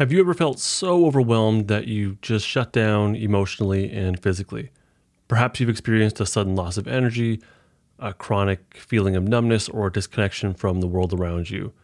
Have 0.00 0.10
you 0.10 0.20
ever 0.20 0.32
felt 0.32 0.58
so 0.58 1.04
overwhelmed 1.04 1.68
that 1.68 1.86
you 1.86 2.16
just 2.22 2.46
shut 2.46 2.72
down 2.72 3.14
emotionally 3.14 3.92
and 3.92 4.18
physically? 4.18 4.70
Perhaps 5.28 5.60
you've 5.60 5.68
experienced 5.68 6.18
a 6.20 6.24
sudden 6.24 6.56
loss 6.56 6.78
of 6.78 6.88
energy, 6.88 7.42
a 7.98 8.14
chronic 8.14 8.78
feeling 8.78 9.14
of 9.14 9.28
numbness, 9.28 9.68
or 9.68 9.90
disconnection 9.90 10.54
from 10.54 10.80
the 10.80 10.86
world 10.86 11.12
around 11.12 11.50
you. 11.50 11.74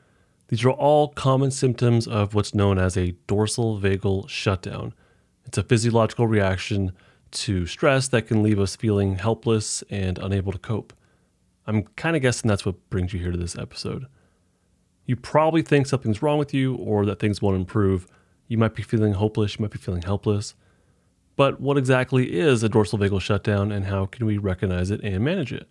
These 0.48 0.64
are 0.64 0.70
all 0.70 1.08
common 1.08 1.50
symptoms 1.50 2.08
of 2.08 2.32
what's 2.32 2.54
known 2.54 2.78
as 2.78 2.96
a 2.96 3.14
dorsal 3.26 3.78
vagal 3.78 4.30
shutdown. 4.30 4.94
It's 5.44 5.58
a 5.58 5.62
physiological 5.62 6.26
reaction 6.26 6.92
to 7.32 7.66
stress 7.66 8.08
that 8.08 8.28
can 8.28 8.42
leave 8.42 8.58
us 8.58 8.76
feeling 8.76 9.16
helpless 9.16 9.84
and 9.90 10.16
unable 10.16 10.52
to 10.52 10.58
cope. 10.58 10.94
I'm 11.66 11.82
kind 11.96 12.16
of 12.16 12.22
guessing 12.22 12.48
that's 12.48 12.64
what 12.64 12.88
brings 12.88 13.12
you 13.12 13.20
here 13.20 13.32
to 13.32 13.36
this 13.36 13.58
episode. 13.58 14.06
You 15.06 15.16
probably 15.16 15.62
think 15.62 15.86
something's 15.86 16.20
wrong 16.20 16.38
with 16.38 16.52
you 16.52 16.74
or 16.74 17.06
that 17.06 17.20
things 17.20 17.40
won't 17.40 17.56
improve. 17.56 18.06
You 18.48 18.58
might 18.58 18.74
be 18.74 18.82
feeling 18.82 19.14
hopeless, 19.14 19.56
you 19.56 19.62
might 19.62 19.70
be 19.70 19.78
feeling 19.78 20.02
helpless. 20.02 20.54
But 21.36 21.60
what 21.60 21.78
exactly 21.78 22.36
is 22.36 22.62
a 22.62 22.68
dorsal 22.68 22.98
vagal 22.98 23.20
shutdown 23.20 23.70
and 23.70 23.86
how 23.86 24.06
can 24.06 24.26
we 24.26 24.38
recognize 24.38 24.90
it 24.90 25.00
and 25.02 25.24
manage 25.24 25.52
it? 25.52 25.68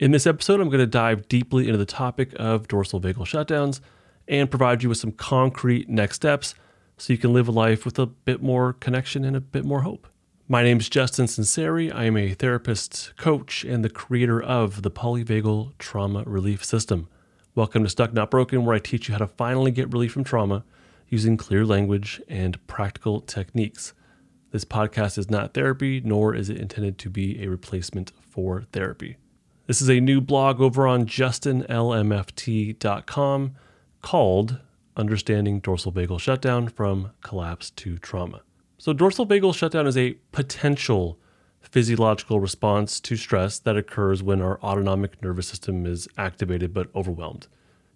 In 0.00 0.10
this 0.10 0.26
episode, 0.26 0.60
I'm 0.60 0.68
going 0.68 0.78
to 0.78 0.86
dive 0.86 1.28
deeply 1.28 1.66
into 1.66 1.78
the 1.78 1.84
topic 1.84 2.32
of 2.36 2.68
dorsal 2.68 3.00
vagal 3.00 3.26
shutdowns 3.26 3.80
and 4.26 4.50
provide 4.50 4.82
you 4.82 4.88
with 4.88 4.98
some 4.98 5.12
concrete 5.12 5.88
next 5.88 6.16
steps 6.16 6.54
so 6.96 7.12
you 7.12 7.18
can 7.18 7.32
live 7.32 7.48
a 7.48 7.52
life 7.52 7.84
with 7.84 7.98
a 7.98 8.06
bit 8.06 8.42
more 8.42 8.72
connection 8.72 9.24
and 9.24 9.36
a 9.36 9.40
bit 9.40 9.64
more 9.64 9.82
hope. 9.82 10.08
My 10.48 10.62
name 10.62 10.78
is 10.78 10.88
Justin 10.88 11.26
Sunseri. 11.26 11.94
I 11.94 12.04
am 12.04 12.16
a 12.16 12.32
therapist, 12.32 13.12
coach, 13.16 13.64
and 13.64 13.84
the 13.84 13.90
creator 13.90 14.40
of 14.40 14.82
the 14.82 14.90
Polyvagal 14.90 15.72
Trauma 15.78 16.22
Relief 16.24 16.64
System. 16.64 17.08
Welcome 17.58 17.82
to 17.82 17.90
Stuck 17.90 18.12
Not 18.12 18.30
Broken, 18.30 18.64
where 18.64 18.76
I 18.76 18.78
teach 18.78 19.08
you 19.08 19.14
how 19.14 19.18
to 19.18 19.26
finally 19.26 19.72
get 19.72 19.92
relief 19.92 20.12
from 20.12 20.22
trauma 20.22 20.62
using 21.08 21.36
clear 21.36 21.66
language 21.66 22.22
and 22.28 22.64
practical 22.68 23.20
techniques. 23.20 23.94
This 24.52 24.64
podcast 24.64 25.18
is 25.18 25.28
not 25.28 25.54
therapy, 25.54 26.00
nor 26.04 26.36
is 26.36 26.50
it 26.50 26.56
intended 26.56 26.98
to 26.98 27.10
be 27.10 27.42
a 27.42 27.50
replacement 27.50 28.12
for 28.20 28.62
therapy. 28.72 29.16
This 29.66 29.82
is 29.82 29.90
a 29.90 29.98
new 29.98 30.20
blog 30.20 30.60
over 30.60 30.86
on 30.86 31.06
justinlmft.com 31.06 33.54
called 34.02 34.58
Understanding 34.96 35.58
Dorsal 35.58 35.90
Vagal 35.90 36.20
Shutdown 36.20 36.68
from 36.68 37.10
Collapse 37.22 37.70
to 37.70 37.98
Trauma. 37.98 38.42
So, 38.76 38.92
dorsal 38.92 39.26
vagal 39.26 39.56
shutdown 39.56 39.88
is 39.88 39.96
a 39.96 40.12
potential 40.30 41.18
physiological 41.62 42.40
response 42.40 43.00
to 43.00 43.16
stress 43.16 43.58
that 43.58 43.76
occurs 43.76 44.22
when 44.22 44.40
our 44.40 44.60
autonomic 44.62 45.22
nervous 45.22 45.48
system 45.48 45.86
is 45.86 46.08
activated 46.16 46.72
but 46.72 46.88
overwhelmed. 46.94 47.46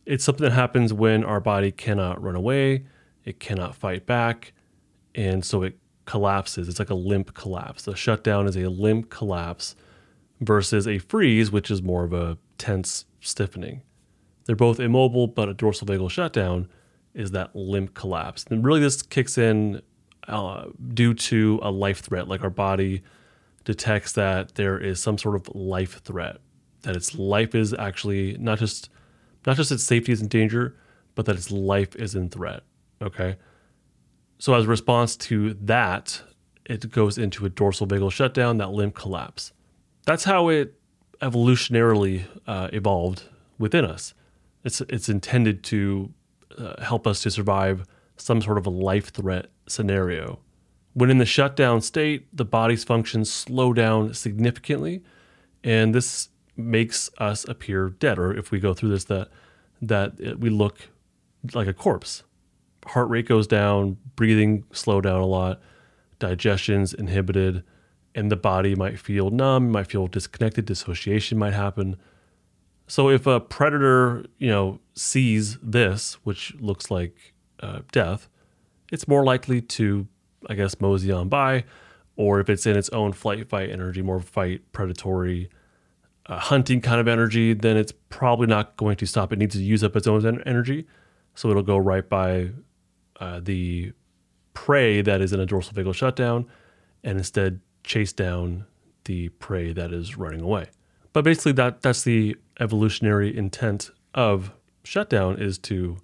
It's 0.04 0.24
something 0.24 0.44
that 0.44 0.52
happens 0.52 0.92
when 0.92 1.24
our 1.24 1.40
body 1.40 1.70
cannot 1.70 2.22
run 2.22 2.34
away, 2.34 2.84
it 3.24 3.38
cannot 3.40 3.76
fight 3.76 4.04
back, 4.04 4.52
and 5.14 5.44
so 5.44 5.62
it 5.62 5.78
collapses. 6.04 6.68
It's 6.68 6.78
like 6.78 6.90
a 6.90 6.94
limp 6.94 7.34
collapse. 7.34 7.86
A 7.86 7.94
shutdown 7.94 8.46
is 8.46 8.56
a 8.56 8.68
limp 8.68 9.10
collapse 9.10 9.76
versus 10.40 10.88
a 10.88 10.98
freeze, 10.98 11.52
which 11.52 11.70
is 11.70 11.82
more 11.82 12.04
of 12.04 12.12
a 12.12 12.36
tense 12.58 13.04
stiffening. 13.20 13.82
They're 14.44 14.56
both 14.56 14.80
immobile, 14.80 15.28
but 15.28 15.48
a 15.48 15.54
dorsal 15.54 15.86
vagal 15.86 16.10
shutdown 16.10 16.68
is 17.14 17.30
that 17.30 17.54
limp 17.54 17.94
collapse. 17.94 18.44
And 18.50 18.64
really, 18.64 18.80
this 18.80 19.02
kicks 19.02 19.38
in 19.38 19.82
uh, 20.26 20.66
due 20.94 21.14
to 21.14 21.60
a 21.62 21.70
life 21.70 22.00
threat, 22.00 22.26
like 22.26 22.42
our 22.42 22.50
body 22.50 23.02
detects 23.64 24.12
that 24.12 24.54
there 24.54 24.78
is 24.78 25.00
some 25.00 25.18
sort 25.18 25.36
of 25.36 25.54
life 25.54 26.02
threat, 26.02 26.38
that 26.82 26.96
its 26.96 27.14
life 27.14 27.54
is 27.54 27.72
actually 27.74 28.36
not 28.38 28.58
just 28.58 28.90
not 29.46 29.56
just 29.56 29.72
its 29.72 29.82
safety 29.82 30.12
is 30.12 30.22
in 30.22 30.28
danger, 30.28 30.76
but 31.14 31.26
that 31.26 31.36
its 31.36 31.50
life 31.50 31.96
is 31.96 32.14
in 32.14 32.28
threat. 32.28 32.62
Okay. 33.00 33.36
So 34.38 34.54
as 34.54 34.64
a 34.64 34.68
response 34.68 35.16
to 35.16 35.54
that, 35.54 36.22
it 36.64 36.90
goes 36.90 37.18
into 37.18 37.44
a 37.46 37.48
dorsal 37.48 37.86
vagal 37.86 38.12
shutdown, 38.12 38.58
that 38.58 38.70
limb 38.70 38.92
collapse. 38.92 39.52
That's 40.04 40.24
how 40.24 40.48
it 40.48 40.74
evolutionarily 41.20 42.24
uh, 42.46 42.68
evolved 42.72 43.24
within 43.58 43.84
us. 43.84 44.14
It's 44.64 44.80
it's 44.82 45.08
intended 45.08 45.62
to 45.64 46.12
uh, 46.58 46.82
help 46.82 47.06
us 47.06 47.22
to 47.22 47.30
survive 47.30 47.84
some 48.16 48.40
sort 48.40 48.58
of 48.58 48.66
a 48.66 48.70
life 48.70 49.10
threat 49.10 49.46
scenario. 49.66 50.40
When 50.94 51.10
in 51.10 51.18
the 51.18 51.26
shutdown 51.26 51.80
state, 51.80 52.26
the 52.36 52.44
body's 52.44 52.84
functions 52.84 53.32
slow 53.32 53.72
down 53.72 54.14
significantly, 54.14 55.02
and 55.64 55.94
this 55.94 56.28
makes 56.56 57.10
us 57.18 57.48
appear 57.48 57.90
dead. 57.90 58.18
Or 58.18 58.36
if 58.36 58.50
we 58.50 58.60
go 58.60 58.74
through 58.74 58.90
this, 58.90 59.04
that 59.04 59.28
that 59.80 60.38
we 60.38 60.50
look 60.50 60.88
like 61.54 61.66
a 61.66 61.74
corpse. 61.74 62.22
Heart 62.86 63.08
rate 63.08 63.26
goes 63.26 63.46
down, 63.46 63.96
breathing 64.16 64.64
slow 64.72 65.00
down 65.00 65.20
a 65.20 65.26
lot, 65.26 65.60
digestion's 66.18 66.94
inhibited, 66.94 67.64
and 68.14 68.30
the 68.30 68.36
body 68.36 68.74
might 68.74 68.98
feel 68.98 69.30
numb, 69.30 69.70
might 69.70 69.88
feel 69.88 70.06
disconnected, 70.06 70.66
dissociation 70.66 71.38
might 71.38 71.54
happen. 71.54 71.96
So 72.86 73.08
if 73.08 73.26
a 73.26 73.40
predator, 73.40 74.26
you 74.38 74.48
know, 74.48 74.80
sees 74.94 75.58
this, 75.62 76.14
which 76.24 76.54
looks 76.60 76.90
like 76.90 77.34
uh, 77.60 77.80
death, 77.90 78.28
it's 78.90 79.08
more 79.08 79.24
likely 79.24 79.60
to 79.62 80.06
I 80.48 80.54
guess, 80.54 80.80
mosey 80.80 81.12
on 81.12 81.28
by, 81.28 81.64
or 82.16 82.40
if 82.40 82.48
it's 82.50 82.66
in 82.66 82.76
its 82.76 82.88
own 82.90 83.12
flight 83.12 83.48
fight 83.48 83.70
energy, 83.70 84.02
more 84.02 84.20
fight, 84.20 84.60
predatory, 84.72 85.48
uh, 86.26 86.38
hunting 86.38 86.80
kind 86.80 87.00
of 87.00 87.08
energy, 87.08 87.54
then 87.54 87.76
it's 87.76 87.92
probably 88.08 88.46
not 88.46 88.76
going 88.76 88.96
to 88.96 89.06
stop. 89.06 89.32
It 89.32 89.38
needs 89.38 89.54
to 89.54 89.62
use 89.62 89.82
up 89.82 89.96
its 89.96 90.06
own 90.06 90.42
energy. 90.42 90.86
So 91.34 91.50
it'll 91.50 91.62
go 91.62 91.78
right 91.78 92.08
by 92.08 92.50
uh, 93.18 93.40
the 93.42 93.92
prey 94.54 95.00
that 95.02 95.20
is 95.20 95.32
in 95.32 95.40
a 95.40 95.46
dorsal 95.46 95.74
vagal 95.74 95.94
shutdown 95.94 96.46
and 97.02 97.18
instead 97.18 97.60
chase 97.84 98.12
down 98.12 98.66
the 99.04 99.30
prey 99.30 99.72
that 99.72 99.92
is 99.92 100.16
running 100.16 100.40
away. 100.40 100.68
But 101.12 101.24
basically, 101.24 101.52
that 101.52 101.82
that's 101.82 102.02
the 102.02 102.36
evolutionary 102.60 103.36
intent 103.36 103.90
of 104.14 104.52
shutdown 104.84 105.40
is 105.40 105.58
to 105.58 105.98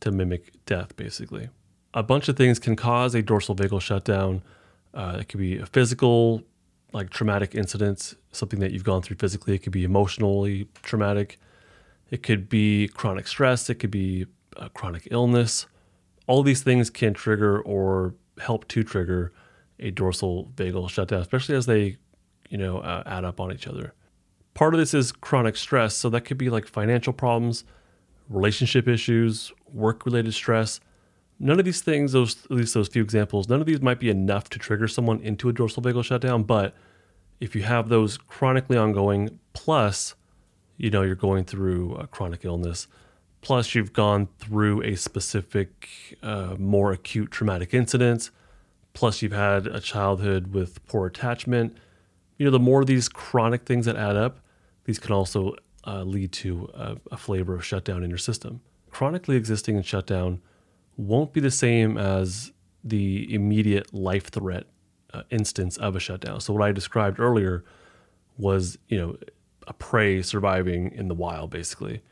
to 0.00 0.10
mimic 0.10 0.52
death, 0.66 0.96
basically 0.96 1.48
a 1.96 2.02
bunch 2.02 2.28
of 2.28 2.36
things 2.36 2.58
can 2.58 2.76
cause 2.76 3.14
a 3.14 3.22
dorsal 3.22 3.56
vagal 3.56 3.80
shutdown. 3.80 4.42
Uh, 4.92 5.16
it 5.18 5.28
could 5.30 5.40
be 5.40 5.56
a 5.56 5.64
physical, 5.64 6.42
like 6.92 7.08
traumatic 7.08 7.54
incidents, 7.54 8.14
something 8.32 8.60
that 8.60 8.70
you've 8.70 8.84
gone 8.84 9.00
through 9.00 9.16
physically. 9.16 9.54
It 9.54 9.62
could 9.62 9.72
be 9.72 9.82
emotionally 9.82 10.68
traumatic. 10.82 11.40
It 12.10 12.22
could 12.22 12.50
be 12.50 12.88
chronic 12.88 13.26
stress. 13.26 13.70
It 13.70 13.76
could 13.76 13.90
be 13.90 14.26
a 14.58 14.68
chronic 14.68 15.08
illness. 15.10 15.66
All 16.26 16.42
these 16.42 16.62
things 16.62 16.90
can 16.90 17.14
trigger 17.14 17.60
or 17.62 18.14
help 18.40 18.68
to 18.68 18.84
trigger 18.84 19.32
a 19.80 19.90
dorsal 19.90 20.52
vagal 20.54 20.90
shutdown, 20.90 21.22
especially 21.22 21.54
as 21.56 21.64
they, 21.64 21.96
you 22.50 22.58
know, 22.58 22.78
uh, 22.78 23.04
add 23.06 23.24
up 23.24 23.40
on 23.40 23.52
each 23.52 23.66
other. 23.66 23.94
Part 24.52 24.74
of 24.74 24.80
this 24.80 24.92
is 24.92 25.12
chronic 25.12 25.56
stress, 25.56 25.96
so 25.96 26.10
that 26.10 26.26
could 26.26 26.38
be 26.38 26.50
like 26.50 26.66
financial 26.66 27.14
problems, 27.14 27.64
relationship 28.28 28.86
issues, 28.86 29.50
work-related 29.72 30.34
stress 30.34 30.80
None 31.38 31.58
of 31.58 31.64
these 31.64 31.82
things, 31.82 32.12
those 32.12 32.44
at 32.44 32.50
least 32.50 32.74
those 32.74 32.88
few 32.88 33.02
examples, 33.02 33.48
none 33.48 33.60
of 33.60 33.66
these 33.66 33.82
might 33.82 34.00
be 34.00 34.08
enough 34.08 34.48
to 34.50 34.58
trigger 34.58 34.88
someone 34.88 35.20
into 35.20 35.48
a 35.48 35.52
dorsal 35.52 35.82
vagal 35.82 36.04
shutdown. 36.04 36.44
But 36.44 36.74
if 37.40 37.54
you 37.54 37.62
have 37.62 37.88
those 37.88 38.16
chronically 38.16 38.78
ongoing, 38.78 39.38
plus, 39.52 40.14
you 40.78 40.90
know, 40.90 41.02
you're 41.02 41.14
going 41.14 41.44
through 41.44 41.94
a 41.96 42.06
chronic 42.06 42.44
illness, 42.44 42.86
plus 43.42 43.74
you've 43.74 43.92
gone 43.92 44.28
through 44.38 44.82
a 44.82 44.96
specific, 44.96 46.18
uh, 46.22 46.56
more 46.58 46.92
acute 46.92 47.30
traumatic 47.30 47.74
incident, 47.74 48.30
plus 48.94 49.20
you've 49.20 49.32
had 49.32 49.66
a 49.66 49.80
childhood 49.80 50.54
with 50.54 50.84
poor 50.86 51.06
attachment, 51.06 51.76
you 52.38 52.44
know, 52.44 52.50
the 52.50 52.58
more 52.58 52.84
these 52.84 53.08
chronic 53.08 53.64
things 53.64 53.86
that 53.86 53.96
add 53.96 54.16
up, 54.16 54.40
these 54.84 54.98
can 54.98 55.12
also 55.12 55.54
uh, 55.86 56.02
lead 56.02 56.32
to 56.32 56.70
a, 56.74 56.96
a 57.12 57.16
flavor 57.16 57.54
of 57.54 57.64
shutdown 57.64 58.02
in 58.02 58.08
your 58.08 58.18
system. 58.18 58.60
Chronically 58.90 59.36
existing 59.36 59.76
in 59.76 59.82
shutdown 59.82 60.40
won't 60.96 61.32
be 61.32 61.40
the 61.40 61.50
same 61.50 61.98
as 61.98 62.52
the 62.82 63.32
immediate 63.34 63.92
life 63.92 64.28
threat 64.28 64.64
uh, 65.12 65.22
instance 65.30 65.76
of 65.76 65.96
a 65.96 66.00
shutdown. 66.00 66.40
So 66.40 66.52
what 66.52 66.62
I 66.62 66.72
described 66.72 67.18
earlier 67.20 67.64
was, 68.38 68.78
you 68.88 68.98
know, 68.98 69.16
a 69.66 69.72
prey 69.72 70.22
surviving 70.22 70.92
in 70.92 71.08
the 71.08 71.14
wild 71.14 71.50
basically. 71.50 72.02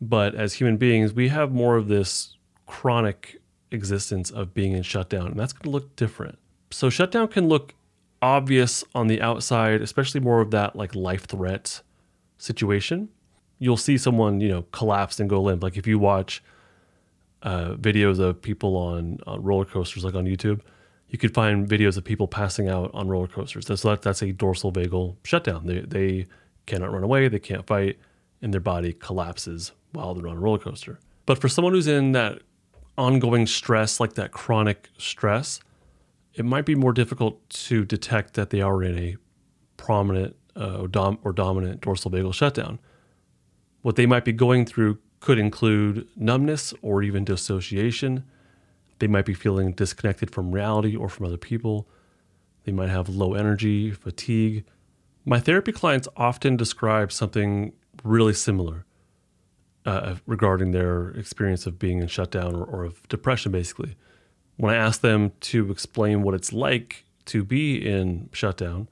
But 0.00 0.34
as 0.34 0.54
human 0.54 0.78
beings, 0.78 1.12
we 1.12 1.28
have 1.28 1.52
more 1.52 1.76
of 1.76 1.88
this 1.88 2.36
chronic 2.66 3.40
existence 3.70 4.30
of 4.30 4.52
being 4.52 4.72
in 4.72 4.82
shutdown, 4.82 5.28
and 5.28 5.38
that's 5.38 5.52
going 5.52 5.64
to 5.64 5.70
look 5.70 5.94
different. 5.94 6.38
So 6.70 6.90
shutdown 6.90 7.28
can 7.28 7.48
look 7.48 7.74
obvious 8.20 8.84
on 8.94 9.06
the 9.06 9.20
outside, 9.20 9.82
especially 9.82 10.20
more 10.20 10.40
of 10.40 10.50
that 10.52 10.74
like 10.74 10.94
life 10.94 11.26
threat 11.26 11.82
situation. 12.38 13.10
You'll 13.58 13.76
see 13.76 13.96
someone, 13.98 14.40
you 14.40 14.48
know, 14.48 14.62
collapse 14.72 15.20
and 15.20 15.30
go 15.30 15.40
limp. 15.40 15.62
Like 15.62 15.76
if 15.76 15.86
you 15.86 15.98
watch 15.98 16.42
uh, 17.42 17.74
videos 17.74 18.18
of 18.18 18.40
people 18.40 18.76
on, 18.76 19.18
on 19.26 19.42
roller 19.42 19.64
coasters, 19.64 20.04
like 20.04 20.14
on 20.14 20.24
YouTube, 20.24 20.60
you 21.08 21.18
could 21.18 21.34
find 21.34 21.68
videos 21.68 21.96
of 21.96 22.04
people 22.04 22.26
passing 22.26 22.68
out 22.68 22.90
on 22.94 23.08
roller 23.08 23.26
coasters. 23.26 23.66
That's 23.66 23.82
that, 23.82 24.02
that's 24.02 24.22
a 24.22 24.32
dorsal 24.32 24.72
vagal 24.72 25.16
shutdown. 25.24 25.66
They 25.66 25.80
they 25.80 26.26
cannot 26.66 26.92
run 26.92 27.02
away, 27.02 27.28
they 27.28 27.38
can't 27.38 27.66
fight, 27.66 27.98
and 28.40 28.52
their 28.52 28.60
body 28.60 28.92
collapses 28.92 29.72
while 29.92 30.14
they're 30.14 30.28
on 30.28 30.36
a 30.36 30.40
roller 30.40 30.58
coaster. 30.58 30.98
But 31.26 31.38
for 31.38 31.48
someone 31.48 31.74
who's 31.74 31.86
in 31.86 32.12
that 32.12 32.40
ongoing 32.96 33.46
stress, 33.46 34.00
like 34.00 34.14
that 34.14 34.32
chronic 34.32 34.88
stress, 34.98 35.60
it 36.34 36.44
might 36.44 36.64
be 36.64 36.74
more 36.74 36.92
difficult 36.92 37.48
to 37.50 37.84
detect 37.84 38.34
that 38.34 38.50
they 38.50 38.60
are 38.60 38.82
in 38.82 38.98
a 38.98 39.16
prominent 39.76 40.36
uh, 40.56 40.78
or, 40.80 40.88
dom- 40.88 41.18
or 41.24 41.32
dominant 41.32 41.80
dorsal 41.80 42.10
vagal 42.10 42.34
shutdown. 42.34 42.78
What 43.82 43.96
they 43.96 44.06
might 44.06 44.24
be 44.24 44.32
going 44.32 44.64
through 44.64 44.98
could 45.22 45.38
include 45.38 46.06
numbness 46.16 46.74
or 46.82 47.00
even 47.00 47.24
dissociation. 47.24 48.24
They 48.98 49.06
might 49.06 49.24
be 49.24 49.34
feeling 49.34 49.70
disconnected 49.72 50.32
from 50.32 50.50
reality 50.50 50.96
or 50.96 51.08
from 51.08 51.26
other 51.26 51.36
people. 51.36 51.88
They 52.64 52.72
might 52.72 52.90
have 52.90 53.08
low 53.08 53.34
energy, 53.34 53.92
fatigue. 53.92 54.64
My 55.24 55.38
therapy 55.38 55.70
clients 55.70 56.08
often 56.16 56.56
describe 56.56 57.12
something 57.12 57.72
really 58.02 58.34
similar 58.34 58.84
uh, 59.86 60.16
regarding 60.26 60.72
their 60.72 61.10
experience 61.10 61.66
of 61.66 61.78
being 61.78 62.00
in 62.00 62.08
shutdown 62.08 62.56
or, 62.56 62.64
or 62.64 62.84
of 62.84 63.08
depression, 63.08 63.52
basically. 63.52 63.94
When 64.56 64.74
I 64.74 64.76
ask 64.76 65.02
them 65.02 65.30
to 65.40 65.70
explain 65.70 66.22
what 66.22 66.34
it's 66.34 66.52
like 66.52 67.04
to 67.26 67.44
be 67.44 67.76
in 67.76 68.28
shutdown 68.32 68.88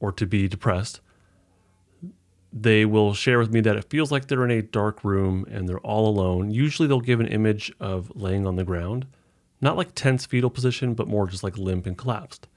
or 0.00 0.10
to 0.12 0.26
be 0.26 0.48
depressed, 0.48 1.00
they 2.58 2.86
will 2.86 3.12
share 3.12 3.38
with 3.38 3.52
me 3.52 3.60
that 3.60 3.76
it 3.76 3.90
feels 3.90 4.10
like 4.10 4.26
they're 4.26 4.44
in 4.44 4.50
a 4.50 4.62
dark 4.62 5.04
room 5.04 5.44
and 5.50 5.68
they're 5.68 5.78
all 5.80 6.08
alone. 6.08 6.50
Usually, 6.50 6.88
they'll 6.88 7.00
give 7.00 7.20
an 7.20 7.26
image 7.26 7.70
of 7.78 8.10
laying 8.16 8.46
on 8.46 8.56
the 8.56 8.64
ground, 8.64 9.06
not 9.60 9.76
like 9.76 9.94
tense 9.94 10.24
fetal 10.24 10.48
position, 10.48 10.94
but 10.94 11.06
more 11.06 11.26
just 11.26 11.44
like 11.44 11.58
limp 11.58 11.84
and 11.86 11.98
collapsed. 11.98 12.48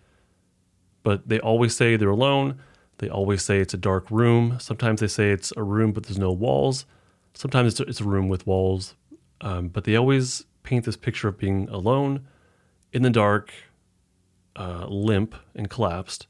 But 1.04 1.28
they 1.28 1.40
always 1.40 1.75
say 1.75 1.98
they're 1.98 2.10
alone. 2.10 2.60
They 3.00 3.10
always 3.10 3.44
say 3.44 3.60
it's 3.60 3.74
a 3.74 3.78
dark 3.78 4.10
room. 4.10 4.57
Sometimes 4.60 5.01
they 5.01 5.07
say 5.07 5.31
it's 5.31 5.51
a 5.57 5.63
room, 5.63 5.92
but 5.92 6.04
there's 6.04 6.18
no 6.18 6.31
walls. 6.31 6.86
Sometimes 7.34 7.74
it's 7.74 7.80
a, 7.81 7.84
it's 7.84 8.01
a 8.01 8.06
room 8.06 8.30
with 8.30 8.48
walls. 8.48 8.96
Um, 9.42 9.68
but 9.68 9.84
they 9.84 9.96
always 9.96 10.46
paint 10.63 10.86
this 10.86 10.98
picture 10.98 11.28
of 11.28 11.38
being 11.38 11.68
alone, 11.69 12.28
in 12.94 13.01
the 13.01 13.10
dark, 13.10 13.51
uh, 14.56 14.86
limp, 14.88 15.36
and 15.56 15.69
collapsed. 15.69 16.28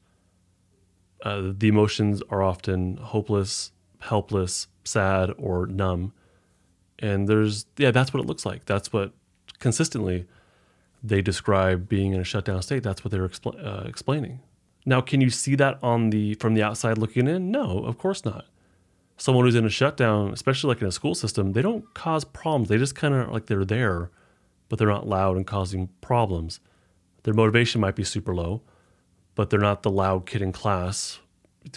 Uh, 1.24 1.52
the 1.58 1.68
emotions 1.68 2.22
are 2.30 2.42
often 2.42 2.98
hopeless, 2.98 3.72
helpless, 4.00 4.68
sad, 4.84 5.32
or 5.38 5.66
numb. 5.68 6.14
And 7.00 7.28
there's, 7.28 7.66
yeah, 7.78 7.92
that's 7.92 8.14
what 8.14 8.22
it 8.22 8.28
looks 8.28 8.46
like. 8.46 8.66
That's 8.66 8.92
what 8.92 9.14
consistently 9.60 10.28
they 11.04 11.22
describe 11.22 11.88
being 11.88 12.14
in 12.14 12.20
a 12.20 12.26
shutdown 12.26 12.62
state. 12.62 12.84
That's 12.84 13.04
what 13.04 13.12
they're 13.12 13.28
expl- 13.28 13.66
uh, 13.66 13.88
explaining. 13.88 14.42
Now, 14.86 15.02
can 15.02 15.22
you 15.22 15.30
see 15.30 15.56
that 15.56 15.78
on 15.84 16.10
the 16.10 16.34
from 16.36 16.54
the 16.56 16.64
outside 16.64 16.98
looking 16.98 17.28
in? 17.28 17.52
No, 17.52 17.84
of 17.84 17.98
course 17.98 18.26
not. 18.26 18.46
Someone 19.18 19.46
who's 19.46 19.56
in 19.56 19.66
a 19.66 19.70
shutdown, 19.70 20.32
especially 20.32 20.70
like 20.70 20.82
in 20.82 20.88
a 20.88 20.92
school 20.92 21.14
system, 21.14 21.52
they 21.52 21.62
don't 21.62 21.94
cause 21.94 22.24
problems. 22.24 22.70
They 22.70 22.78
just 22.78 22.96
kind 22.96 23.14
of 23.14 23.30
like 23.32 23.48
they're 23.48 23.66
there, 23.66 24.10
but 24.70 24.80
they're 24.80 24.88
not 24.88 25.08
loud 25.08 25.36
and 25.36 25.46
causing 25.46 25.90
problems. 26.00 26.62
Their 27.24 27.34
motivation 27.34 27.82
might 27.82 27.96
be 27.96 28.06
super 28.06 28.34
low, 28.34 28.62
but 29.36 29.50
they're 29.50 29.60
not 29.60 29.84
the 29.84 29.92
loud 29.92 30.26
kid 30.26 30.42
in 30.42 30.52
class 30.52 31.20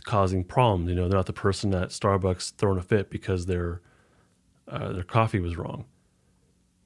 causing 0.05 0.45
problems. 0.45 0.89
You 0.89 0.97
know, 0.97 1.09
they're 1.09 1.19
not 1.19 1.27
the 1.27 1.33
person 1.33 1.75
at 1.75 1.89
Starbucks 1.89 2.55
throwing 2.57 2.79
a 2.79 2.83
fit 2.83 3.11
because 3.11 3.47
their 3.47 3.81
uh, 4.69 4.93
their 4.93 5.03
coffee 5.03 5.41
was 5.41 5.57
wrong. 5.57 5.85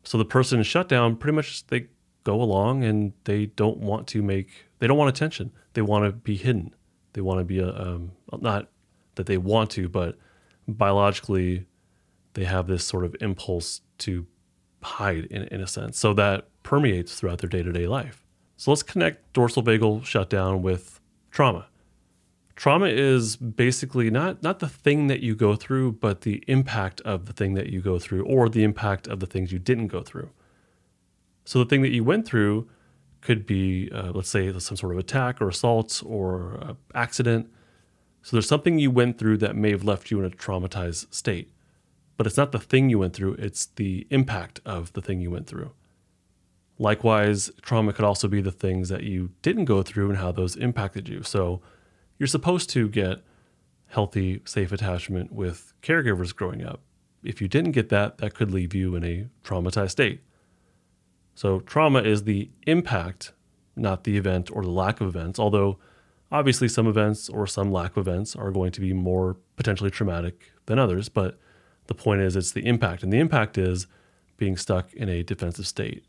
So 0.03 0.19
the 0.19 0.25
person 0.25 0.59
in 0.59 0.65
shutdown 0.65 1.17
pretty 1.17 1.37
much 1.37 1.67
they 1.67 1.89
go 2.25 2.41
along 2.41 2.85
and 2.85 3.13
they 3.25 3.47
don't 3.47 3.79
want 3.79 4.07
to 4.09 4.23
make 4.23 4.49
they 4.79 4.87
don't 4.87 4.99
want 4.99 5.11
attention. 5.11 5.53
They 5.75 5.83
want 5.83 6.05
to 6.05 6.13
be 6.13 6.37
hidden. 6.37 6.75
They 7.13 7.21
want 7.21 7.41
to 7.41 7.45
be 7.45 7.59
a 7.59 7.69
um, 7.69 8.13
not 8.41 8.69
that 9.15 9.27
they 9.27 9.39
want 9.39 9.71
to, 9.71 9.89
but 9.89 10.19
biologically 10.69 11.67
they 12.35 12.45
have 12.45 12.67
this 12.67 12.85
sort 12.85 13.05
of 13.05 13.17
impulse 13.21 13.81
to 13.99 14.27
hide 14.83 15.25
in, 15.27 15.45
in 15.45 15.61
a 15.61 15.67
sense. 15.67 15.99
So 15.99 16.13
that 16.15 16.49
permeates 16.63 17.15
throughout 17.15 17.39
their 17.39 17.49
day 17.49 17.63
to 17.63 17.73
day 17.73 17.87
life. 17.87 18.26
So 18.57 18.71
let's 18.71 18.83
connect 18.83 19.33
dorsal 19.33 19.63
vagal 19.63 20.05
shutdown 20.05 20.63
with 20.63 21.01
trauma. 21.31 21.67
Trauma 22.55 22.87
is 22.87 23.37
basically 23.37 24.11
not 24.11 24.43
not 24.43 24.61
the 24.61 24.69
thing 24.69 25.09
that 25.09 25.21
you 25.21 25.35
go 25.35 25.57
through, 25.57 25.93
but 25.93 26.23
the 26.23 26.43
impact 26.47 27.03
of 27.03 27.27
the 27.27 27.35
thing 27.35 27.53
that 27.55 27.69
you 27.69 27.83
go 27.83 27.99
through, 27.99 28.25
or 28.25 28.49
the 28.49 28.65
impact 28.65 29.07
of 29.07 29.21
the 29.21 29.27
things 29.27 29.53
you 29.53 29.59
didn't 29.59 29.89
go 29.89 30.03
through. 30.03 30.31
So 31.45 31.59
the 31.59 31.67
thing 31.67 31.83
that 31.83 31.93
you 31.93 32.03
went 32.03 32.27
through 32.27 32.69
could 33.21 33.45
be, 33.45 33.91
uh, 33.93 34.13
let's 34.13 34.31
say, 34.31 34.51
some 34.59 34.77
sort 34.77 34.93
of 34.93 34.99
attack 34.99 35.43
or 35.43 35.49
assault 35.49 36.03
or 36.07 36.59
uh, 36.63 36.75
accident. 36.95 37.51
So 38.23 38.37
there's 38.37 38.49
something 38.49 38.79
you 38.79 38.91
went 38.91 39.19
through 39.19 39.37
that 39.39 39.55
may 39.55 39.71
have 39.71 39.85
left 39.85 40.11
you 40.11 40.19
in 40.19 40.25
a 40.25 40.31
traumatized 40.31 41.13
state, 41.13 41.53
but 42.17 42.27
it's 42.27 42.37
not 42.39 42.53
the 42.53 42.59
thing 42.59 42.89
you 42.89 42.99
went 42.99 43.13
through; 43.13 43.35
it's 43.35 43.67
the 43.67 44.07
impact 44.09 44.61
of 44.65 44.95
the 44.95 45.03
thing 45.03 45.21
you 45.21 45.31
went 45.31 45.47
through. 45.47 45.73
Likewise, 46.79 47.51
trauma 47.63 47.93
could 47.93 48.05
also 48.05 48.29
be 48.29 48.41
the 48.41 48.53
things 48.53 48.89
that 48.91 49.03
you 49.03 49.31
didn't 49.43 49.65
go 49.65 49.83
through 49.83 50.11
and 50.11 50.19
how 50.19 50.31
those 50.31 50.57
impacted 50.57 51.09
you. 51.09 51.23
So 51.23 51.63
you're 52.19 52.27
supposed 52.27 52.69
to 52.71 52.89
get 52.89 53.23
healthy, 53.89 54.43
safe 54.45 54.73
attachment 54.73 55.33
with 55.33 55.73
caregivers 55.83 56.35
growing 56.35 56.65
up. 56.65 56.81
If 57.23 57.41
you 57.41 57.49
didn't 57.49 57.73
get 57.73 57.89
that, 57.89 58.19
that 58.19 58.35
could 58.35 58.51
leave 58.51 58.75
you 58.75 58.95
in 58.95 59.05
a 59.05 59.27
traumatized 59.43 59.91
state. 59.91 60.21
So, 61.35 61.61
trauma 61.61 62.03
is 62.03 62.25
the 62.25 62.51
impact, 62.67 63.33
not 63.75 64.05
the 64.05 64.17
event 64.17 64.51
or 64.51 64.63
the 64.63 64.71
lack 64.71 65.01
of 65.01 65.09
events, 65.09 65.39
although 65.39 65.79
obviously 66.33 66.69
some 66.69 66.87
events 66.87 67.29
or 67.29 67.47
some 67.47 67.71
lack 67.71 67.97
of 67.97 68.09
events 68.09 68.35
are 68.35 68.51
going 68.51 68.73
to 68.73 68.81
be 68.81 68.93
more 68.93 69.37
potentially 69.57 69.91
traumatic 69.91 70.53
than 70.67 70.79
others. 70.79 71.09
But 71.09 71.39
the 71.89 71.95
point 71.95 72.23
is, 72.23 72.37
it's 72.37 72.53
the 72.53 72.67
impact. 72.67 73.03
And 73.03 73.13
the 73.13 73.19
impact 73.19 73.59
is 73.59 73.87
being 74.37 74.57
stuck 74.57 74.93
in 74.95 75.09
a 75.09 75.23
defensive 75.23 75.67
state 75.67 76.05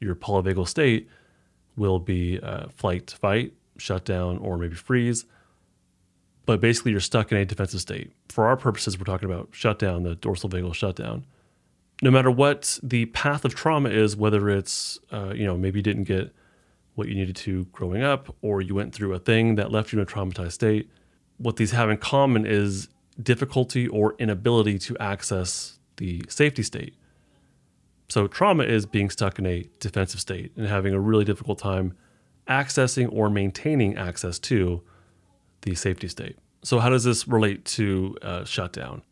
your 0.00 0.14
polyvagal 0.14 0.68
state 0.68 1.08
will 1.76 1.98
be 1.98 2.40
uh, 2.40 2.68
flight, 2.74 3.10
fight, 3.20 3.52
shut 3.76 4.04
down, 4.04 4.38
or 4.38 4.56
maybe 4.56 4.74
freeze. 4.74 5.24
But 6.46 6.60
basically, 6.60 6.92
you're 6.92 7.00
stuck 7.00 7.32
in 7.32 7.38
a 7.38 7.44
defensive 7.44 7.80
state. 7.80 8.12
For 8.28 8.46
our 8.46 8.56
purposes, 8.56 8.98
we're 8.98 9.04
talking 9.04 9.30
about 9.30 9.48
shutdown, 9.50 10.04
the 10.04 10.14
dorsal 10.14 10.48
vagal 10.48 10.74
shutdown. 10.74 11.26
No 12.02 12.10
matter 12.10 12.30
what 12.30 12.78
the 12.82 13.06
path 13.06 13.44
of 13.44 13.54
trauma 13.54 13.88
is, 13.88 14.16
whether 14.16 14.48
it's, 14.48 14.98
uh, 15.10 15.32
you 15.34 15.44
know, 15.44 15.56
maybe 15.56 15.80
you 15.80 15.82
didn't 15.82 16.04
get 16.04 16.32
what 16.94 17.08
you 17.08 17.14
needed 17.14 17.36
to 17.36 17.64
growing 17.66 18.02
up, 18.02 18.34
or 18.42 18.62
you 18.62 18.74
went 18.74 18.94
through 18.94 19.12
a 19.12 19.18
thing 19.18 19.56
that 19.56 19.70
left 19.70 19.92
you 19.92 19.98
in 19.98 20.02
a 20.02 20.06
traumatized 20.06 20.52
state, 20.52 20.90
what 21.38 21.56
these 21.56 21.72
have 21.72 21.90
in 21.90 21.96
common 21.98 22.46
is 22.46 22.88
difficulty 23.22 23.88
or 23.88 24.14
inability 24.18 24.78
to 24.78 24.96
access 24.98 25.78
the 25.96 26.22
safety 26.28 26.62
state. 26.62 26.94
So 28.08 28.26
trauma 28.26 28.64
is 28.64 28.86
being 28.86 29.10
stuck 29.10 29.38
in 29.38 29.46
a 29.46 29.68
defensive 29.80 30.20
state 30.20 30.52
and 30.56 30.66
having 30.66 30.94
a 30.94 31.00
really 31.00 31.24
difficult 31.24 31.58
time 31.58 31.96
accessing 32.48 33.12
or 33.12 33.28
maintaining 33.28 33.96
access 33.96 34.38
to 34.38 34.82
the 35.62 35.74
safety 35.74 36.08
state. 36.08 36.36
So 36.62 36.78
how 36.78 36.88
does 36.88 37.04
this 37.04 37.26
relate 37.26 37.64
to 37.66 38.16
uh, 38.22 38.44
shutdown? 38.44 39.02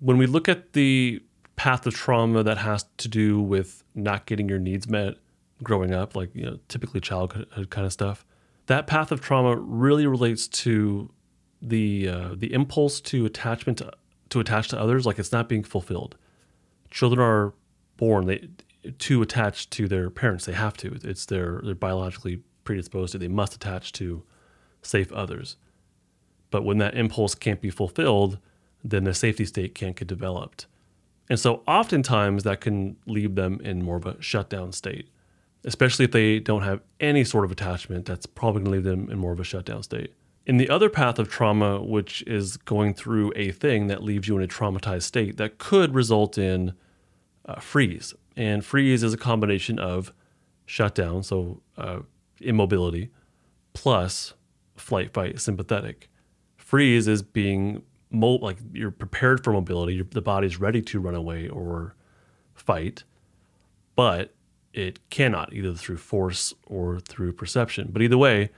When 0.00 0.18
we 0.18 0.26
look 0.26 0.48
at 0.48 0.72
the 0.72 1.22
path 1.56 1.86
of 1.86 1.94
trauma 1.94 2.42
that 2.42 2.58
has 2.58 2.86
to 2.98 3.08
do 3.08 3.40
with 3.40 3.84
not 3.94 4.26
getting 4.26 4.48
your 4.48 4.58
needs 4.58 4.88
met 4.88 5.16
growing 5.62 5.92
up, 5.92 6.16
like 6.16 6.34
you 6.34 6.44
know, 6.44 6.58
typically 6.68 7.00
childhood 7.00 7.68
kind 7.70 7.86
of 7.86 7.92
stuff, 7.92 8.24
that 8.66 8.86
path 8.86 9.12
of 9.12 9.20
trauma 9.20 9.56
really 9.56 10.06
relates 10.06 10.48
to 10.48 11.10
the 11.60 12.08
uh, 12.08 12.30
the 12.34 12.52
impulse 12.52 13.00
to 13.00 13.26
attachment 13.26 13.78
to, 13.78 13.92
to 14.30 14.40
attach 14.40 14.68
to 14.68 14.80
others, 14.80 15.04
like 15.04 15.18
it's 15.18 15.32
not 15.32 15.48
being 15.48 15.62
fulfilled. 15.62 16.16
Children 16.90 17.20
are 17.20 17.52
born 18.00 18.26
they 18.26 18.48
to 18.98 19.20
attach 19.22 19.68
to 19.70 19.86
their 19.86 20.08
parents. 20.10 20.46
They 20.46 20.54
have 20.54 20.76
to. 20.78 20.98
It's 21.04 21.26
their 21.26 21.60
they're 21.62 21.74
biologically 21.74 22.42
predisposed 22.64 23.12
to. 23.12 23.18
They 23.18 23.28
must 23.28 23.54
attach 23.54 23.92
to 23.92 24.24
safe 24.82 25.12
others. 25.12 25.56
But 26.50 26.64
when 26.64 26.78
that 26.78 26.96
impulse 26.96 27.34
can't 27.34 27.60
be 27.60 27.70
fulfilled, 27.70 28.38
then 28.82 29.04
the 29.04 29.14
safety 29.14 29.44
state 29.44 29.74
can't 29.74 29.94
get 29.94 30.08
developed. 30.08 30.66
And 31.28 31.38
so 31.38 31.62
oftentimes 31.68 32.42
that 32.42 32.60
can 32.60 32.96
leave 33.06 33.36
them 33.36 33.60
in 33.62 33.84
more 33.84 33.96
of 33.96 34.06
a 34.06 34.20
shutdown 34.20 34.72
state, 34.72 35.08
especially 35.64 36.06
if 36.06 36.10
they 36.10 36.40
don't 36.40 36.62
have 36.62 36.80
any 36.98 37.22
sort 37.22 37.44
of 37.44 37.52
attachment. 37.52 38.06
That's 38.06 38.26
probably 38.26 38.62
going 38.62 38.72
to 38.72 38.78
leave 38.78 38.84
them 38.84 39.10
in 39.10 39.18
more 39.18 39.32
of 39.32 39.38
a 39.38 39.44
shutdown 39.44 39.82
state. 39.82 40.14
In 40.46 40.56
the 40.56 40.70
other 40.70 40.88
path 40.88 41.18
of 41.18 41.28
trauma, 41.28 41.80
which 41.80 42.22
is 42.22 42.56
going 42.56 42.94
through 42.94 43.32
a 43.36 43.52
thing 43.52 43.86
that 43.88 44.02
leaves 44.02 44.26
you 44.26 44.36
in 44.38 44.42
a 44.42 44.48
traumatized 44.48 45.02
state, 45.02 45.36
that 45.36 45.58
could 45.58 45.94
result 45.94 46.38
in 46.38 46.72
uh, 47.46 47.60
freeze. 47.60 48.14
And 48.36 48.64
freeze 48.64 49.02
is 49.02 49.12
a 49.12 49.18
combination 49.18 49.78
of 49.78 50.12
shutdown, 50.66 51.22
so 51.22 51.60
uh, 51.76 52.00
immobility, 52.40 53.10
plus 53.72 54.34
flight, 54.76 55.12
fight, 55.12 55.40
sympathetic. 55.40 56.08
Freeze 56.56 57.08
is 57.08 57.22
being 57.22 57.82
mo- 58.10 58.36
like 58.36 58.58
you're 58.72 58.90
prepared 58.90 59.42
for 59.42 59.52
mobility, 59.52 60.00
the 60.02 60.22
body's 60.22 60.58
ready 60.58 60.82
to 60.82 61.00
run 61.00 61.14
away 61.14 61.48
or 61.48 61.94
fight, 62.54 63.04
but 63.96 64.34
it 64.72 65.00
cannot 65.10 65.52
either 65.52 65.74
through 65.74 65.96
force 65.96 66.54
or 66.66 67.00
through 67.00 67.32
perception. 67.32 67.90
But 67.92 68.02
either 68.02 68.18
way, 68.18 68.50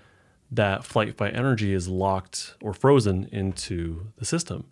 that 0.51 0.85
flight 0.85 1.17
fight 1.17 1.35
energy 1.35 1.73
is 1.73 1.89
locked 1.89 2.57
or 2.61 2.75
frozen 2.75 3.29
into 3.33 4.09
the 4.17 4.25
system. 4.25 4.67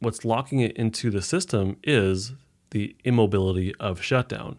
What's 0.00 0.24
locking 0.24 0.60
it 0.60 0.76
into 0.76 1.10
the 1.10 1.22
system 1.22 1.76
is 1.82 2.32
the 2.72 2.96
immobility 3.04 3.74
of 3.76 4.02
shutdown. 4.02 4.58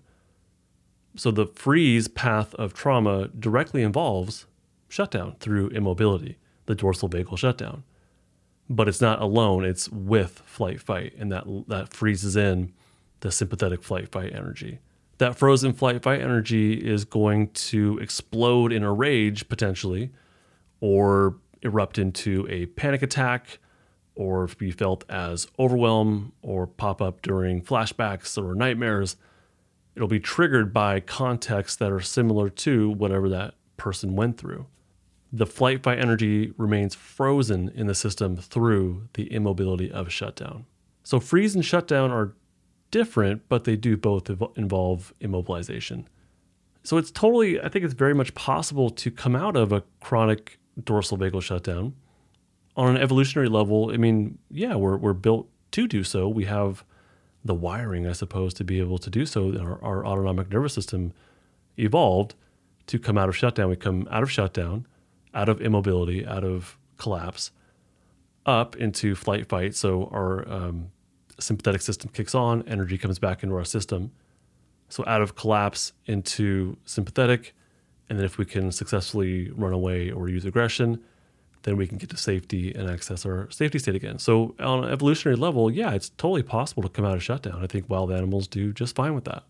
So 1.15 1.29
the 1.29 1.45
freeze 1.45 2.07
path 2.07 2.55
of 2.55 2.73
trauma 2.73 3.27
directly 3.27 3.83
involves 3.83 4.45
shutdown 4.87 5.35
through 5.39 5.69
immobility, 5.69 6.37
the 6.65 6.75
dorsal 6.75 7.09
vagal 7.09 7.37
shutdown. 7.37 7.83
But 8.69 8.87
it's 8.87 9.01
not 9.01 9.21
alone, 9.21 9.65
it's 9.65 9.89
with 9.89 10.41
flight 10.45 10.79
fight, 10.79 11.13
and 11.19 11.31
that, 11.31 11.43
that 11.67 11.93
freezes 11.93 12.35
in 12.35 12.71
the 13.19 13.31
sympathetic 13.31 13.83
flight 13.83 14.09
fight 14.09 14.33
energy. 14.33 14.79
That 15.17 15.35
frozen 15.35 15.73
flight 15.73 16.01
fight 16.01 16.21
energy 16.21 16.73
is 16.73 17.05
going 17.05 17.49
to 17.49 17.97
explode 17.99 18.71
in 18.71 18.83
a 18.83 18.93
rage 18.93 19.49
potentially, 19.49 20.11
or 20.79 21.35
erupt 21.61 21.97
into 21.97 22.47
a 22.49 22.67
panic 22.67 23.01
attack, 23.01 23.59
or 24.15 24.47
be 24.57 24.71
felt 24.71 25.03
as 25.09 25.47
overwhelm, 25.57 26.33
or 26.41 26.67
pop 26.67 27.01
up 27.01 27.21
during 27.21 27.61
flashbacks 27.61 28.41
or 28.41 28.53
nightmares 28.55 29.15
it'll 29.95 30.07
be 30.07 30.19
triggered 30.19 30.73
by 30.73 30.99
contexts 30.99 31.77
that 31.77 31.91
are 31.91 32.01
similar 32.01 32.49
to 32.49 32.89
whatever 32.89 33.29
that 33.29 33.55
person 33.77 34.15
went 34.15 34.37
through. 34.37 34.65
The 35.31 35.45
flight 35.45 35.83
fight 35.83 35.99
energy 35.99 36.53
remains 36.57 36.93
frozen 36.93 37.69
in 37.69 37.87
the 37.87 37.95
system 37.95 38.37
through 38.37 39.07
the 39.13 39.31
immobility 39.31 39.91
of 39.91 40.11
shutdown. 40.11 40.65
So, 41.03 41.19
freeze 41.19 41.55
and 41.55 41.65
shutdown 41.65 42.11
are 42.11 42.33
different, 42.91 43.49
but 43.49 43.63
they 43.63 43.75
do 43.75 43.97
both 43.97 44.29
involve 44.55 45.13
immobilization. 45.21 46.05
So, 46.83 46.97
it's 46.97 47.11
totally, 47.11 47.59
I 47.59 47.67
think 47.67 47.83
it's 47.83 47.95
very 47.95 48.13
much 48.13 48.33
possible 48.35 48.89
to 48.91 49.11
come 49.11 49.35
out 49.35 49.55
of 49.55 49.71
a 49.71 49.83
chronic 50.01 50.59
dorsal 50.81 51.17
vagal 51.17 51.41
shutdown. 51.41 51.95
On 52.75 52.95
an 52.95 53.01
evolutionary 53.01 53.49
level, 53.49 53.91
I 53.93 53.97
mean, 53.97 54.39
yeah, 54.49 54.75
we're, 54.75 54.97
we're 54.97 55.13
built 55.13 55.47
to 55.71 55.87
do 55.87 56.03
so. 56.03 56.27
We 56.27 56.45
have 56.45 56.83
the 57.45 57.53
wiring, 57.53 58.07
I 58.07 58.13
suppose, 58.13 58.53
to 58.55 58.63
be 58.63 58.79
able 58.79 58.97
to 58.99 59.09
do 59.09 59.25
so. 59.25 59.55
Our, 59.59 59.83
our 59.83 60.05
autonomic 60.05 60.49
nervous 60.49 60.73
system 60.73 61.13
evolved 61.77 62.35
to 62.87 62.99
come 62.99 63.17
out 63.17 63.29
of 63.29 63.37
shutdown. 63.37 63.69
We 63.69 63.75
come 63.75 64.07
out 64.09 64.23
of 64.23 64.31
shutdown, 64.31 64.87
out 65.33 65.49
of 65.49 65.61
immobility, 65.61 66.25
out 66.25 66.43
of 66.43 66.77
collapse, 66.97 67.51
up 68.45 68.75
into 68.75 69.15
flight 69.15 69.47
fight. 69.47 69.75
So 69.75 70.09
our 70.11 70.47
um, 70.51 70.91
sympathetic 71.39 71.81
system 71.81 72.09
kicks 72.11 72.35
on, 72.35 72.63
energy 72.67 72.97
comes 72.97 73.19
back 73.19 73.43
into 73.43 73.55
our 73.55 73.65
system. 73.65 74.11
So 74.89 75.03
out 75.07 75.21
of 75.21 75.35
collapse 75.35 75.93
into 76.05 76.77
sympathetic, 76.85 77.55
and 78.09 78.19
then 78.19 78.25
if 78.25 78.37
we 78.37 78.45
can 78.45 78.71
successfully 78.71 79.49
run 79.51 79.73
away 79.73 80.11
or 80.11 80.29
use 80.29 80.45
aggression, 80.45 81.01
then 81.63 81.77
we 81.77 81.87
can 81.87 81.97
get 81.97 82.09
to 82.09 82.17
safety 82.17 82.73
and 82.73 82.89
access 82.89 83.25
our 83.25 83.49
safety 83.49 83.79
state 83.79 83.95
again. 83.95 84.19
So, 84.19 84.55
on 84.59 84.83
an 84.83 84.91
evolutionary 84.91 85.37
level, 85.37 85.71
yeah, 85.71 85.91
it's 85.93 86.09
totally 86.09 86.43
possible 86.43 86.83
to 86.83 86.89
come 86.89 87.05
out 87.05 87.15
of 87.15 87.23
shutdown. 87.23 87.63
I 87.63 87.67
think 87.67 87.89
wild 87.89 88.11
animals 88.11 88.47
do 88.47 88.71
just 88.73 88.95
fine 88.95 89.15
with 89.15 89.25
that. 89.25 89.43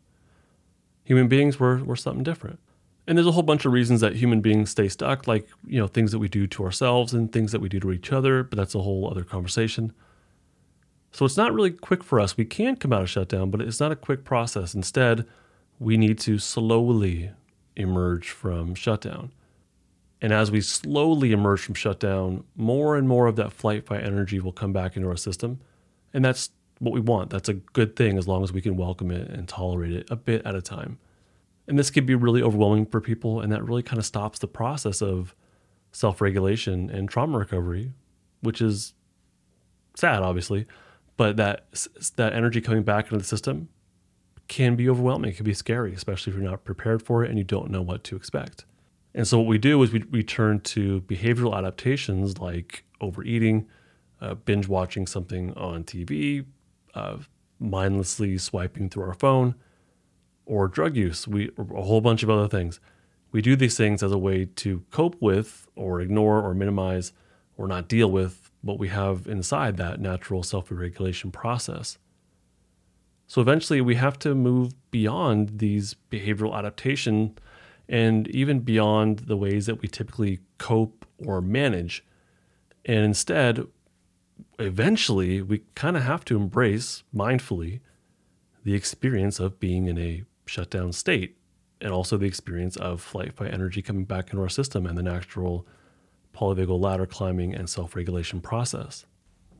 Human 1.03 1.27
beings 1.27 1.59
were, 1.59 1.83
were 1.83 1.95
something 1.95 2.23
different. 2.23 2.59
And 3.05 3.17
there's 3.17 3.27
a 3.27 3.31
whole 3.31 3.43
bunch 3.43 3.65
of 3.65 3.73
reasons 3.73 3.99
that 3.99 4.15
human 4.15 4.39
beings 4.39 4.69
stay 4.69 4.87
stuck, 4.87 5.27
like, 5.27 5.47
you 5.67 5.79
know, 5.79 5.87
things 5.87 6.11
that 6.13 6.19
we 6.19 6.29
do 6.29 6.47
to 6.47 6.63
ourselves 6.63 7.13
and 7.13 7.31
things 7.31 7.51
that 7.51 7.59
we 7.59 7.67
do 7.67 7.79
to 7.81 7.91
each 7.91 8.13
other, 8.13 8.43
but 8.43 8.57
that's 8.57 8.75
a 8.75 8.81
whole 8.81 9.09
other 9.09 9.23
conversation. 9.23 9.91
So 11.11 11.25
it's 11.25 11.37
not 11.37 11.53
really 11.53 11.71
quick 11.71 12.03
for 12.03 12.19
us. 12.19 12.37
We 12.37 12.45
can 12.45 12.75
come 12.77 12.93
out 12.93 13.01
of 13.01 13.09
shutdown, 13.09 13.51
but 13.51 13.61
it's 13.61 13.79
not 13.79 13.91
a 13.91 13.95
quick 13.97 14.23
process. 14.23 14.73
Instead, 14.73 15.25
we 15.79 15.97
need 15.97 16.17
to 16.19 16.39
slowly 16.39 17.31
emerge 17.75 18.29
from 18.29 18.73
shutdown. 18.73 19.31
And 20.23 20.31
as 20.31 20.49
we 20.49 20.61
slowly 20.61 21.33
emerge 21.33 21.59
from 21.59 21.75
shutdown, 21.75 22.45
more 22.55 22.95
and 22.95 23.09
more 23.09 23.27
of 23.27 23.35
that 23.35 23.51
flight 23.51 23.85
fight 23.85 24.05
energy 24.05 24.39
will 24.39 24.53
come 24.53 24.71
back 24.71 24.95
into 24.95 25.09
our 25.09 25.17
system. 25.17 25.59
And 26.13 26.23
that's 26.23 26.49
what 26.79 26.93
we 26.93 27.01
want. 27.01 27.29
That's 27.29 27.49
a 27.49 27.55
good 27.55 27.97
thing 27.97 28.17
as 28.17 28.25
long 28.25 28.41
as 28.41 28.53
we 28.53 28.61
can 28.61 28.77
welcome 28.77 29.11
it 29.11 29.29
and 29.29 29.49
tolerate 29.49 29.91
it 29.91 30.09
a 30.09 30.15
bit 30.15 30.41
at 30.45 30.55
a 30.55 30.61
time. 30.61 30.97
And 31.67 31.77
this 31.77 31.89
can 31.89 32.05
be 32.05 32.15
really 32.15 32.41
overwhelming 32.41 32.85
for 32.85 33.01
people, 33.01 33.41
and 33.41 33.51
that 33.51 33.65
really 33.65 33.83
kind 33.83 33.99
of 33.99 34.05
stops 34.05 34.39
the 34.39 34.47
process 34.47 35.01
of 35.01 35.35
self 35.91 36.21
regulation 36.21 36.89
and 36.89 37.09
trauma 37.09 37.37
recovery, 37.37 37.91
which 38.39 38.61
is 38.61 38.93
sad, 39.93 40.23
obviously. 40.23 40.67
But 41.17 41.35
that, 41.35 41.65
that 42.15 42.31
energy 42.31 42.61
coming 42.61 42.83
back 42.83 43.05
into 43.07 43.17
the 43.17 43.25
system 43.25 43.67
can 44.47 44.77
be 44.77 44.89
overwhelming. 44.89 45.31
It 45.31 45.35
can 45.35 45.45
be 45.45 45.53
scary, 45.53 45.93
especially 45.93 46.31
if 46.31 46.39
you're 46.39 46.49
not 46.49 46.63
prepared 46.63 47.03
for 47.03 47.25
it 47.25 47.29
and 47.29 47.37
you 47.37 47.43
don't 47.43 47.69
know 47.69 47.81
what 47.81 48.05
to 48.05 48.15
expect. 48.15 48.63
And 49.15 49.27
so 49.27 49.37
what 49.37 49.47
we 49.47 49.57
do 49.57 49.81
is 49.83 49.91
we, 49.91 50.03
we 50.09 50.23
turn 50.23 50.59
to 50.61 51.01
behavioral 51.01 51.55
adaptations 51.55 52.39
like 52.39 52.83
overeating, 52.99 53.67
uh, 54.21 54.35
binge 54.35 54.67
watching 54.67 55.05
something 55.05 55.53
on 55.53 55.83
TV, 55.83 56.45
uh, 56.93 57.17
mindlessly 57.59 58.37
swiping 58.37 58.89
through 58.89 59.03
our 59.03 59.13
phone, 59.13 59.55
or 60.45 60.67
drug 60.67 60.95
use. 60.95 61.27
We 61.27 61.51
a 61.57 61.81
whole 61.81 62.01
bunch 62.01 62.23
of 62.23 62.29
other 62.29 62.47
things. 62.47 62.79
We 63.31 63.41
do 63.41 63.55
these 63.55 63.77
things 63.77 64.03
as 64.03 64.11
a 64.11 64.17
way 64.17 64.45
to 64.45 64.83
cope 64.91 65.15
with, 65.19 65.67
or 65.75 66.01
ignore, 66.01 66.41
or 66.41 66.53
minimize, 66.53 67.13
or 67.57 67.67
not 67.67 67.87
deal 67.87 68.09
with 68.09 68.51
what 68.61 68.79
we 68.79 68.89
have 68.89 69.27
inside 69.27 69.77
that 69.77 69.99
natural 69.99 70.43
self-regulation 70.43 71.31
process. 71.31 71.97
So 73.27 73.41
eventually, 73.41 73.81
we 73.81 73.95
have 73.95 74.19
to 74.19 74.35
move 74.35 74.73
beyond 74.91 75.59
these 75.59 75.95
behavioral 76.11 76.55
adaptation 76.55 77.37
and 77.93 78.27
even 78.29 78.61
beyond 78.61 79.19
the 79.19 79.37
ways 79.37 79.67
that 79.67 79.79
we 79.79 79.87
typically 79.87 80.39
cope 80.57 81.05
or 81.23 81.41
manage. 81.41 82.03
And 82.85 83.05
instead, 83.05 83.67
eventually, 84.57 85.43
we 85.43 85.61
kind 85.75 85.95
of 85.95 86.01
have 86.01 86.25
to 86.25 86.35
embrace 86.35 87.03
mindfully 87.15 87.81
the 88.63 88.73
experience 88.73 89.39
of 89.39 89.59
being 89.59 89.85
in 89.85 89.99
a 89.99 90.23
shutdown 90.47 90.91
state 90.91 91.37
and 91.81 91.93
also 91.93 92.17
the 92.17 92.25
experience 92.25 92.75
of 92.77 92.99
flight 92.99 93.31
fight 93.33 93.53
energy 93.53 93.83
coming 93.83 94.05
back 94.05 94.31
into 94.31 94.41
our 94.41 94.49
system 94.49 94.87
and 94.87 94.97
the 94.97 95.03
natural 95.03 95.67
polyvagal 96.35 96.79
ladder 96.79 97.05
climbing 97.05 97.53
and 97.53 97.69
self-regulation 97.69 98.41
process. 98.41 99.05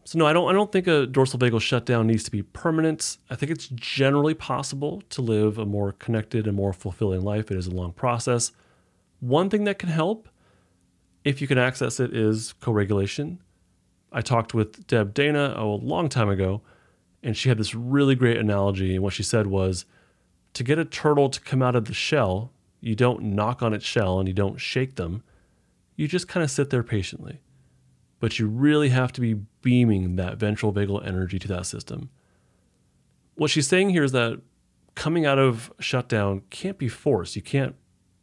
So 0.06 0.20
no, 0.20 0.26
I 0.26 0.34
don't 0.34 0.50
I 0.50 0.54
don't 0.54 0.72
think 0.72 0.88
a 0.88 1.06
dorsal 1.06 1.40
vagal 1.40 1.62
shutdown 1.62 2.08
needs 2.08 2.24
to 2.24 2.32
be 2.32 2.42
permanent. 2.42 3.18
I 3.30 3.36
think 3.36 3.52
it's 3.52 3.68
generally 3.68 4.34
possible 4.34 5.02
to 5.10 5.22
live 5.22 5.58
a 5.58 5.66
more 5.66 5.94
connected 5.94 6.46
and 6.46 6.56
more 6.56 6.74
fulfilling 6.74 7.22
life. 7.22 7.52
It 7.52 7.58
is 7.58 7.68
a 7.68 7.72
long 7.72 7.94
process. 7.94 8.52
One 9.20 9.50
thing 9.50 9.64
that 9.64 9.80
can 9.80 9.90
help 9.90 10.28
if 11.24 11.40
you 11.40 11.48
can 11.48 11.58
access 11.58 12.02
it 12.02 12.14
is 12.14 12.54
co-regulation. 12.60 13.40
I 14.12 14.22
talked 14.22 14.54
with 14.54 14.86
Deb 14.88 15.14
Dana 15.14 15.54
a 15.56 15.64
long 15.64 16.10
time 16.10 16.30
ago 16.30 16.62
and 17.24 17.38
she 17.38 17.48
had 17.48 17.58
this 17.58 17.74
really 17.74 18.16
great 18.16 18.38
analogy 18.38 18.96
and 18.96 19.04
what 19.04 19.14
she 19.14 19.24
said 19.24 19.48
was 19.48 19.86
to 20.54 20.64
get 20.64 20.78
a 20.78 20.86
turtle 20.86 21.30
to 21.30 21.40
come 21.40 21.62
out 21.62 21.76
of 21.76 21.86
the 21.86 21.94
shell, 21.94 22.52
you 22.82 22.94
don't 22.94 23.24
knock 23.24 23.64
on 23.64 23.74
its 23.74 23.86
shell 23.86 24.20
and 24.20 24.28
you 24.28 24.34
don't 24.34 24.60
shake 24.60 24.96
them. 24.96 25.24
You 25.96 26.08
just 26.08 26.28
kind 26.28 26.44
of 26.44 26.52
sit 26.52 26.70
there 26.70 26.84
patiently 26.84 27.40
but 28.24 28.40
you 28.40 28.48
really 28.48 28.88
have 28.88 29.12
to 29.12 29.20
be 29.20 29.34
beaming 29.34 30.16
that 30.16 30.38
ventral 30.38 30.72
vagal 30.72 31.06
energy 31.06 31.38
to 31.38 31.48
that 31.50 31.66
system. 31.66 32.10
What 33.36 33.52
she's 33.52 33.68
saying 33.68 33.90
here 33.90 34.06
is 34.06 34.14
that 34.14 34.40
coming 34.96 35.26
out 35.26 35.38
of 35.38 35.74
shutdown 35.80 36.44
can't 36.50 36.78
be 36.78 36.88
forced. 36.88 37.36
You 37.36 37.42
can't, 37.42 37.76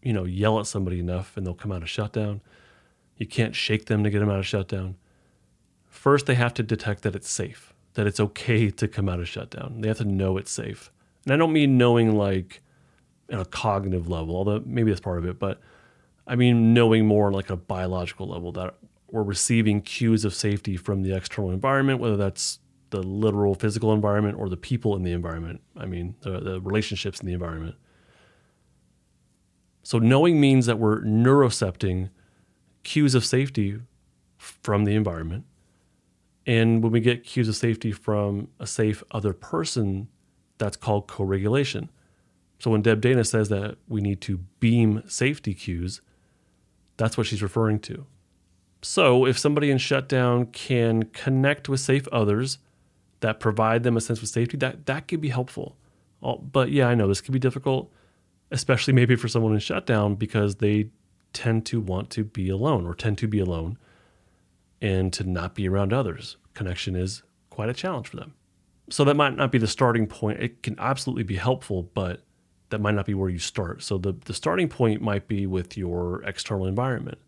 you 0.02 0.14
know, 0.14 0.24
yell 0.24 0.58
at 0.58 0.66
somebody 0.66 1.00
enough 1.00 1.36
and 1.36 1.46
they'll 1.46 1.52
come 1.52 1.70
out 1.70 1.82
of 1.82 1.90
shutdown. 1.90 2.40
You 3.18 3.26
can't 3.26 3.54
shake 3.54 3.88
them 3.88 4.02
to 4.02 4.08
get 4.08 4.20
them 4.20 4.30
out 4.30 4.38
of 4.38 4.46
shutdown. 4.46 4.96
First, 5.86 6.24
they 6.24 6.34
have 6.34 6.54
to 6.54 6.62
detect 6.62 7.02
that 7.02 7.14
it's 7.14 7.28
safe, 7.28 7.74
that 7.92 8.06
it's 8.06 8.20
okay 8.20 8.70
to 8.70 8.88
come 8.88 9.06
out 9.06 9.20
of 9.20 9.28
shutdown. 9.28 9.82
They 9.82 9.88
have 9.88 9.98
to 9.98 10.06
know 10.06 10.38
it's 10.38 10.50
safe. 10.50 10.90
And 11.26 11.34
I 11.34 11.36
don't 11.36 11.52
mean 11.52 11.76
knowing 11.76 12.16
like 12.16 12.62
in 13.28 13.38
a 13.38 13.44
cognitive 13.44 14.08
level, 14.08 14.34
although 14.34 14.62
maybe 14.64 14.90
that's 14.90 15.02
part 15.02 15.18
of 15.18 15.26
it, 15.26 15.38
but 15.38 15.60
I 16.26 16.36
mean 16.36 16.72
knowing 16.72 17.04
more 17.04 17.26
on 17.26 17.34
like 17.34 17.50
a 17.50 17.56
biological 17.56 18.26
level 18.26 18.50
that 18.52 18.76
we're 19.12 19.22
receiving 19.22 19.80
cues 19.82 20.24
of 20.24 20.34
safety 20.34 20.76
from 20.76 21.02
the 21.02 21.14
external 21.14 21.50
environment, 21.50 22.00
whether 22.00 22.16
that's 22.16 22.60
the 22.90 23.02
literal 23.02 23.54
physical 23.54 23.92
environment 23.92 24.38
or 24.38 24.48
the 24.48 24.56
people 24.56 24.96
in 24.96 25.02
the 25.02 25.12
environment. 25.12 25.60
I 25.76 25.86
mean, 25.86 26.16
the, 26.20 26.40
the 26.40 26.60
relationships 26.60 27.20
in 27.20 27.26
the 27.26 27.32
environment. 27.32 27.76
So, 29.82 29.98
knowing 29.98 30.40
means 30.40 30.66
that 30.66 30.78
we're 30.78 31.00
neurocepting 31.02 32.10
cues 32.82 33.14
of 33.14 33.24
safety 33.24 33.80
from 34.36 34.84
the 34.84 34.94
environment. 34.94 35.44
And 36.46 36.82
when 36.82 36.92
we 36.92 37.00
get 37.00 37.24
cues 37.24 37.48
of 37.48 37.56
safety 37.56 37.92
from 37.92 38.48
a 38.58 38.66
safe 38.66 39.02
other 39.10 39.32
person, 39.32 40.08
that's 40.58 40.76
called 40.76 41.06
co 41.06 41.24
regulation. 41.24 41.90
So, 42.58 42.70
when 42.70 42.82
Deb 42.82 43.00
Dana 43.00 43.24
says 43.24 43.48
that 43.48 43.78
we 43.88 44.00
need 44.00 44.20
to 44.22 44.38
beam 44.58 45.02
safety 45.06 45.54
cues, 45.54 46.02
that's 46.96 47.16
what 47.16 47.26
she's 47.26 47.42
referring 47.42 47.78
to. 47.80 48.06
So, 48.82 49.26
if 49.26 49.38
somebody 49.38 49.70
in 49.70 49.78
shutdown 49.78 50.46
can 50.46 51.04
connect 51.04 51.68
with 51.68 51.80
safe 51.80 52.08
others 52.08 52.58
that 53.20 53.38
provide 53.38 53.82
them 53.82 53.96
a 53.96 54.00
sense 54.00 54.22
of 54.22 54.28
safety, 54.28 54.56
that 54.58 54.86
that 54.86 55.06
could 55.08 55.20
be 55.20 55.28
helpful. 55.28 55.76
But 56.20 56.70
yeah, 56.70 56.88
I 56.88 56.94
know 56.94 57.08
this 57.08 57.20
could 57.20 57.32
be 57.32 57.38
difficult, 57.38 57.92
especially 58.50 58.94
maybe 58.94 59.16
for 59.16 59.28
someone 59.28 59.52
in 59.52 59.58
shutdown 59.58 60.14
because 60.14 60.56
they 60.56 60.90
tend 61.32 61.66
to 61.66 61.80
want 61.80 62.10
to 62.10 62.24
be 62.24 62.48
alone 62.48 62.86
or 62.86 62.94
tend 62.94 63.18
to 63.18 63.28
be 63.28 63.38
alone 63.38 63.78
and 64.80 65.12
to 65.12 65.24
not 65.24 65.54
be 65.54 65.68
around 65.68 65.92
others. 65.92 66.36
Connection 66.54 66.96
is 66.96 67.22
quite 67.50 67.68
a 67.68 67.74
challenge 67.74 68.08
for 68.08 68.16
them. 68.16 68.34
So 68.88 69.04
that 69.04 69.14
might 69.14 69.36
not 69.36 69.52
be 69.52 69.58
the 69.58 69.68
starting 69.68 70.06
point. 70.06 70.40
It 70.40 70.62
can 70.62 70.78
absolutely 70.78 71.22
be 71.22 71.36
helpful, 71.36 71.90
but 71.94 72.22
that 72.70 72.80
might 72.80 72.94
not 72.94 73.06
be 73.06 73.14
where 73.14 73.28
you 73.28 73.38
start. 73.38 73.82
So 73.82 73.98
the, 73.98 74.14
the 74.24 74.34
starting 74.34 74.68
point 74.68 75.00
might 75.00 75.28
be 75.28 75.46
with 75.46 75.76
your 75.76 76.22
external 76.24 76.66
environment. 76.66 77.18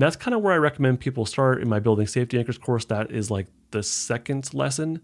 And 0.00 0.06
that's 0.06 0.16
kind 0.16 0.34
of 0.34 0.40
where 0.40 0.54
I 0.54 0.56
recommend 0.56 0.98
people 0.98 1.26
start 1.26 1.60
in 1.60 1.68
my 1.68 1.78
building 1.78 2.06
safety 2.06 2.38
anchors 2.38 2.56
course. 2.56 2.86
That 2.86 3.10
is 3.10 3.30
like 3.30 3.48
the 3.70 3.82
second 3.82 4.54
lesson, 4.54 5.02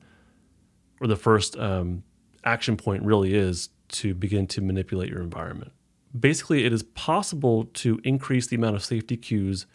or 1.03 1.07
the 1.07 1.17
first 1.17 1.55
um, 1.59 2.03
action 2.45 2.79
point 2.79 3.03
really 3.03 3.35
is 3.35 3.69
to 3.89 4.15
begin 4.15 4.47
to 4.47 4.63
manipulate 4.63 5.11
your 5.11 5.21
environment. 5.21 5.73
Basically, 6.19 6.65
it 6.65 6.73
is 6.73 6.83
possible 6.83 7.67
to 7.75 8.01
increase 8.05 8.47
the 8.47 8.57
amount 8.57 8.75
of 8.75 8.83
safety 8.83 9.19
cues 9.19 9.67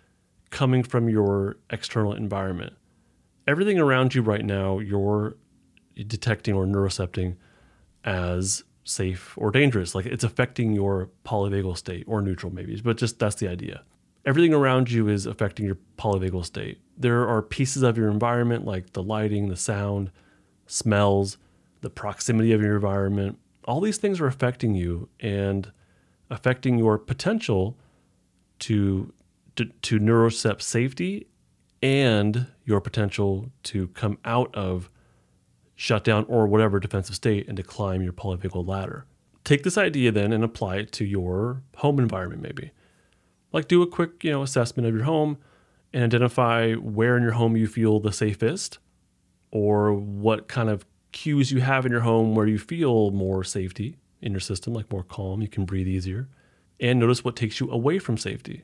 coming 0.50 0.82
from 0.82 1.08
your 1.08 1.58
external 1.70 2.14
environment. 2.14 2.74
Everything 3.46 3.78
around 3.78 4.16
you 4.16 4.24
right 4.24 4.44
now, 4.44 4.80
you're 4.80 5.38
detecting 5.96 6.56
or 6.56 6.66
neurocepting 6.66 7.36
as 8.04 8.64
safe 8.86 9.38
or 9.38 9.52
dangerous. 9.52 9.94
Like 9.94 10.08
it's 10.08 10.24
affecting 10.24 10.72
your 10.72 11.12
polyvagal 11.24 11.78
state 11.78 12.06
or 12.08 12.24
neutral, 12.24 12.52
maybe, 12.52 12.82
but 12.82 12.98
just 12.98 13.20
that's 13.20 13.36
the 13.36 13.48
idea. 13.48 13.84
Everything 14.26 14.54
around 14.54 14.92
you 14.92 15.08
is 15.08 15.26
affecting 15.26 15.66
your 15.66 15.78
polyvagal 15.98 16.46
state. 16.46 16.80
There 16.98 17.28
are 17.28 17.42
pieces 17.42 17.82
of 17.82 17.98
your 17.98 18.10
environment 18.10 18.66
like 18.66 18.94
the 18.94 19.02
lighting, 19.02 19.50
the 19.50 19.56
sound, 19.56 20.12
smells, 20.68 21.38
the 21.82 21.90
proximity 21.90 22.52
of 22.54 22.62
your 22.62 22.76
environment. 22.76 23.40
All 23.66 23.82
these 23.82 23.98
things 23.98 24.20
are 24.20 24.28
affecting 24.28 24.76
you 24.76 25.10
and 25.20 25.72
affecting 26.30 26.78
your 26.78 26.98
potential 26.98 27.78
to 28.60 29.14
to, 29.58 29.66
to 29.66 30.30
safety 30.60 31.28
and 31.84 32.48
your 32.64 32.80
potential 32.80 33.52
to 33.64 33.88
come 33.90 34.18
out 34.24 34.54
of 34.56 34.90
shutdown 35.76 36.26
or 36.30 36.48
whatever 36.48 36.80
defensive 36.80 37.16
state 37.16 37.48
and 37.48 37.58
to 37.58 37.64
climb 37.64 38.02
your 38.02 38.14
polyvagal 38.14 38.66
ladder. 38.66 39.06
Take 39.44 39.64
this 39.64 39.78
idea 39.78 40.12
then 40.12 40.32
and 40.32 40.44
apply 40.44 40.78
it 40.78 40.92
to 40.94 41.06
your 41.06 41.64
home 41.78 42.00
environment 42.00 42.42
maybe. 42.42 42.72
Like 43.52 43.68
do 43.68 43.82
a 43.82 43.88
quick, 43.88 44.24
you 44.24 44.32
know, 44.32 44.42
assessment 44.44 44.88
of 44.88 44.96
your 44.96 45.04
home 45.04 45.38
and 45.94 46.04
identify 46.04 46.74
where 46.74 47.18
in 47.18 47.24
your 47.24 47.34
home 47.34 47.58
you 47.58 47.68
feel 47.68 48.00
the 48.00 48.14
safest 48.14 48.80
or 49.52 49.94
what 49.94 50.48
kind 50.48 50.70
of 50.70 50.86
cues 51.12 51.52
you 51.52 51.62
have 51.62 51.86
in 51.86 51.92
your 51.92 52.02
home 52.02 52.36
where 52.36 52.48
you 52.48 52.58
feel 52.58 53.12
more 53.12 53.44
safety 53.44 53.98
in 54.22 54.32
your 54.32 54.40
system, 54.40 54.74
like 54.74 54.92
more 54.92 55.04
calm, 55.04 55.42
you 55.42 55.48
can 55.48 55.66
breathe 55.66 55.88
easier. 55.88 56.30
And 56.80 57.00
notice 57.00 57.24
what 57.24 57.36
takes 57.36 57.60
you 57.60 57.70
away 57.70 58.00
from 58.00 58.18
safety. 58.18 58.64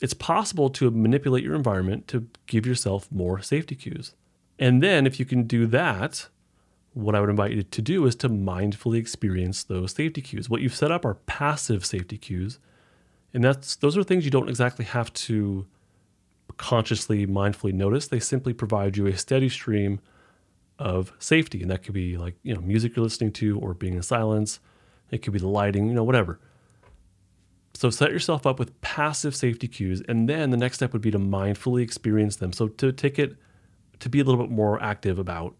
It's 0.00 0.14
possible 0.14 0.70
to 0.70 0.90
manipulate 0.90 1.44
your 1.44 1.54
environment 1.54 2.08
to 2.08 2.28
give 2.46 2.66
yourself 2.66 3.10
more 3.10 3.42
safety 3.42 3.74
cues. 3.74 4.14
And 4.58 4.82
then, 4.82 5.06
if 5.06 5.20
you 5.20 5.26
can 5.26 5.44
do 5.44 5.66
that, 5.66 6.28
what 6.92 7.14
I 7.14 7.20
would 7.20 7.30
invite 7.30 7.52
you 7.52 7.62
to 7.62 7.82
do 7.82 8.06
is 8.06 8.16
to 8.16 8.28
mindfully 8.28 8.98
experience 8.98 9.62
those 9.62 9.92
safety 9.92 10.20
cues. 10.20 10.48
What 10.48 10.60
you've 10.60 10.74
set 10.74 10.90
up 10.90 11.04
are 11.04 11.14
passive 11.14 11.84
safety 11.84 12.18
cues. 12.18 12.58
And 13.34 13.44
that's 13.44 13.76
those 13.76 13.96
are 13.96 14.02
things 14.02 14.24
you 14.24 14.30
don't 14.30 14.48
exactly 14.48 14.84
have 14.84 15.12
to 15.14 15.66
consciously, 16.56 17.26
mindfully 17.26 17.72
notice. 17.72 18.08
They 18.08 18.20
simply 18.20 18.52
provide 18.52 18.96
you 18.96 19.06
a 19.06 19.16
steady 19.16 19.48
stream 19.48 20.00
of 20.78 21.12
safety. 21.18 21.62
And 21.62 21.70
that 21.70 21.82
could 21.82 21.94
be 21.94 22.16
like, 22.16 22.36
you 22.42 22.54
know, 22.54 22.60
music 22.60 22.96
you're 22.96 23.02
listening 23.02 23.32
to 23.32 23.58
or 23.58 23.74
being 23.74 23.94
in 23.94 24.02
silence. 24.02 24.60
It 25.10 25.18
could 25.18 25.32
be 25.32 25.38
the 25.38 25.48
lighting, 25.48 25.88
you 25.88 25.94
know, 25.94 26.04
whatever. 26.04 26.38
So 27.74 27.90
set 27.90 28.10
yourself 28.10 28.46
up 28.46 28.58
with 28.58 28.80
passive 28.80 29.36
safety 29.36 29.68
cues. 29.68 30.02
And 30.08 30.28
then 30.28 30.50
the 30.50 30.56
next 30.56 30.76
step 30.76 30.92
would 30.92 31.02
be 31.02 31.10
to 31.10 31.18
mindfully 31.18 31.82
experience 31.82 32.36
them. 32.36 32.52
So 32.52 32.68
to 32.68 32.92
take 32.92 33.18
it, 33.18 33.36
to 34.00 34.08
be 34.08 34.20
a 34.20 34.24
little 34.24 34.40
bit 34.40 34.50
more 34.50 34.82
active 34.82 35.18
about 35.18 35.54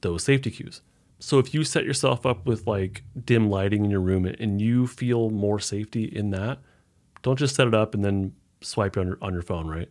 those 0.00 0.24
safety 0.24 0.50
cues. 0.50 0.82
So 1.18 1.38
if 1.38 1.54
you 1.54 1.64
set 1.64 1.84
yourself 1.84 2.26
up 2.26 2.46
with 2.46 2.66
like 2.66 3.02
dim 3.24 3.48
lighting 3.48 3.84
in 3.84 3.90
your 3.90 4.00
room 4.00 4.26
and 4.26 4.60
you 4.60 4.86
feel 4.86 5.30
more 5.30 5.58
safety 5.58 6.04
in 6.04 6.30
that, 6.30 6.58
don't 7.24 7.36
just 7.36 7.56
set 7.56 7.66
it 7.66 7.74
up 7.74 7.94
and 7.94 8.04
then 8.04 8.32
swipe 8.60 8.96
on 8.96 9.08
your, 9.08 9.18
on 9.20 9.32
your 9.32 9.42
phone, 9.42 9.66
right? 9.66 9.88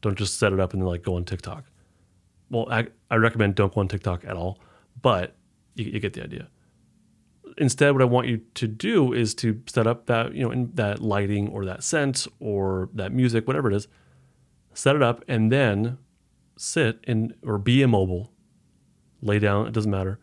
Don't 0.00 0.18
just 0.18 0.40
set 0.40 0.52
it 0.52 0.58
up 0.58 0.72
and 0.72 0.82
then 0.82 0.88
like 0.88 1.04
go 1.04 1.14
on 1.14 1.24
TikTok 1.24 1.64
well, 2.50 2.66
I, 2.70 2.88
I 3.10 3.16
recommend 3.16 3.54
don't 3.54 3.72
go 3.72 3.80
on 3.80 3.88
TikTok 3.88 4.24
at 4.24 4.36
all, 4.36 4.58
but 5.00 5.36
you, 5.74 5.86
you 5.86 6.00
get 6.00 6.12
the 6.12 6.22
idea. 6.22 6.48
Instead, 7.56 7.92
what 7.92 8.02
I 8.02 8.06
want 8.06 8.26
you 8.26 8.42
to 8.54 8.66
do 8.66 9.12
is 9.12 9.34
to 9.36 9.62
set 9.66 9.86
up 9.86 10.06
that, 10.06 10.34
you 10.34 10.42
know, 10.42 10.50
in 10.50 10.70
that 10.74 11.00
lighting 11.00 11.48
or 11.48 11.64
that 11.64 11.82
scent 11.82 12.26
or 12.38 12.88
that 12.94 13.12
music, 13.12 13.46
whatever 13.46 13.70
it 13.70 13.74
is, 13.74 13.88
set 14.74 14.96
it 14.96 15.02
up 15.02 15.24
and 15.26 15.50
then 15.50 15.98
sit 16.56 17.00
in 17.06 17.34
or 17.44 17.58
be 17.58 17.82
immobile, 17.82 18.32
lay 19.22 19.38
down, 19.38 19.66
it 19.66 19.72
doesn't 19.72 19.90
matter, 19.90 20.18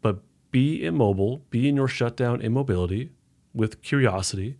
but 0.00 0.20
be 0.50 0.84
immobile, 0.84 1.44
be 1.50 1.68
in 1.68 1.76
your 1.76 1.88
shutdown 1.88 2.40
immobility 2.40 3.10
with 3.52 3.82
curiosity 3.82 4.56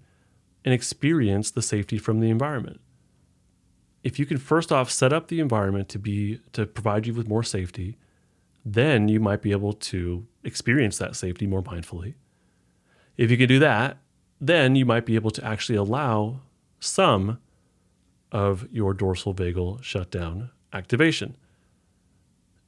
and 0.65 0.73
experience 0.73 1.51
the 1.51 1.63
safety 1.63 1.99
from 1.99 2.21
the 2.21 2.31
environment 2.31 2.81
if 4.05 4.19
you 4.19 4.27
can 4.27 4.37
first 4.37 4.71
off 4.71 4.91
set 4.91 5.13
up 5.13 5.29
the 5.29 5.41
environment 5.41 5.89
to 5.89 5.99
be 5.99 6.39
to 6.53 6.67
provide 6.67 7.07
you 7.07 7.15
with 7.15 7.27
more 7.27 7.43
safety, 7.43 7.97
then 8.65 9.09
you 9.09 9.19
might 9.19 9.41
be 9.43 9.51
able 9.51 9.73
to 9.73 10.27
experience 10.45 10.99
that 10.99 11.17
safety 11.17 11.47
more 11.47 11.63
mindfully. 11.63 12.15
If 13.17 13.31
you 13.31 13.39
can 13.39 13.49
do 13.49 13.59
that, 13.61 13.97
then 14.41 14.77
you 14.77 14.85
might 14.85 15.07
be 15.07 15.15
able 15.15 15.31
to 15.31 15.45
actually 15.45 15.77
allow 15.77 16.41
some 16.79 17.39
of 18.31 18.69
your 18.71 18.93
dorsal 18.93 19.33
vagal 19.35 19.83
shutdown 19.83 20.51
activation. 20.73 21.37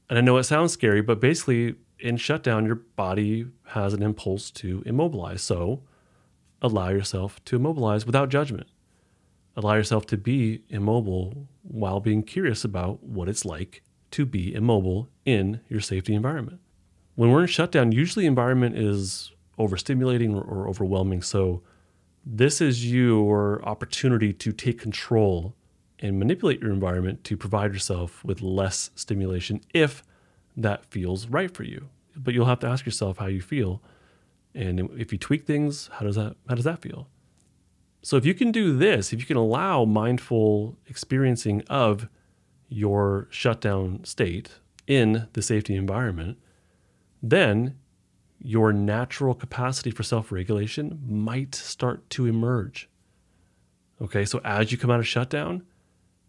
And 0.09 0.19
I 0.19 0.23
know 0.23 0.39
it 0.39 0.45
sounds 0.45 0.73
scary, 0.73 1.03
but 1.03 1.21
basically, 1.21 1.75
in 1.99 2.17
shutdown, 2.17 2.65
your 2.65 2.77
body 2.77 3.47
has 3.69 3.93
an 3.93 4.03
impulse 4.03 4.51
to 4.53 4.83
immobilize. 4.87 5.43
So 5.43 5.83
allow 6.63 6.89
yourself 6.89 7.45
to 7.45 7.57
immobilize 7.57 8.07
without 8.07 8.29
judgment 8.29 8.69
allow 9.57 9.75
yourself 9.75 10.07
to 10.07 10.17
be 10.17 10.63
immobile 10.69 11.49
while 11.63 11.99
being 11.99 12.23
curious 12.23 12.65
about 12.65 13.03
what 13.03 13.29
it's 13.29 13.45
like 13.45 13.83
to 14.11 14.27
be 14.27 14.55
immobile 14.55 15.09
in 15.25 15.61
your 15.69 15.81
safety 15.81 16.15
environment. 16.15 16.61
When 17.15 17.31
we're 17.31 17.43
in 17.43 17.49
shutdown, 17.49 17.93
usually 17.93 18.27
environment 18.27 18.77
is 18.77 19.33
overstimulating 19.59 20.35
or 20.35 20.69
overwhelming. 20.69 21.23
So 21.23 21.63
this 22.25 22.61
is 22.61 22.91
your 22.91 23.65
opportunity 23.67 24.33
to 24.35 24.53
take 24.53 24.79
control 24.79 25.55
and 25.99 26.19
manipulate 26.19 26.61
your 26.61 26.73
environment 26.73 27.25
to 27.25 27.37
provide 27.37 27.73
yourself 27.73 28.23
with 28.23 28.43
less 28.43 28.91
stimulation 28.95 29.63
if 29.73 30.03
that 30.57 30.85
feels 30.85 31.27
right 31.29 31.53
for 31.53 31.63
you. 31.63 31.89
But 32.15 32.35
you'll 32.35 32.47
have 32.47 32.61
to 32.61 32.67
ask 32.67 32.85
yourself 32.85 33.17
how 33.17 33.27
you 33.27 33.41
feel. 33.41 33.83
And 34.57 34.91
if 34.99 35.13
you 35.13 35.19
tweak 35.19 35.47
things, 35.47 35.91
how 35.93 36.07
does 36.07 36.17
that 36.17 36.37
how 36.49 36.55
does 36.55 36.65
that 36.65 36.81
feel? 36.81 37.09
So 38.03 38.17
if 38.17 38.25
you 38.25 38.35
can 38.35 38.53
do 38.53 38.77
this, 38.77 39.13
if 39.13 39.21
you 39.21 39.27
can 39.27 39.37
allow 39.37 39.85
mindful 39.85 40.79
experiencing 40.87 41.63
of 41.69 42.09
your 42.69 43.29
shutdown 43.31 44.05
state 44.05 44.51
in 44.87 45.29
the 45.33 45.43
safety 45.43 45.75
environment, 45.75 46.39
then 47.23 47.77
your 48.41 48.73
natural 48.73 49.35
capacity 49.35 49.91
for 49.91 50.03
self 50.03 50.31
regulation 50.33 51.01
might 51.07 51.55
start 51.55 52.09
to 52.11 52.27
emerge. 52.27 52.89
Okay, 54.01 54.25
so 54.25 54.41
as 54.45 54.73
you 54.73 54.79
come 54.79 54.91
out 54.91 55.01
of 55.01 55.07
shutdown, 55.07 55.63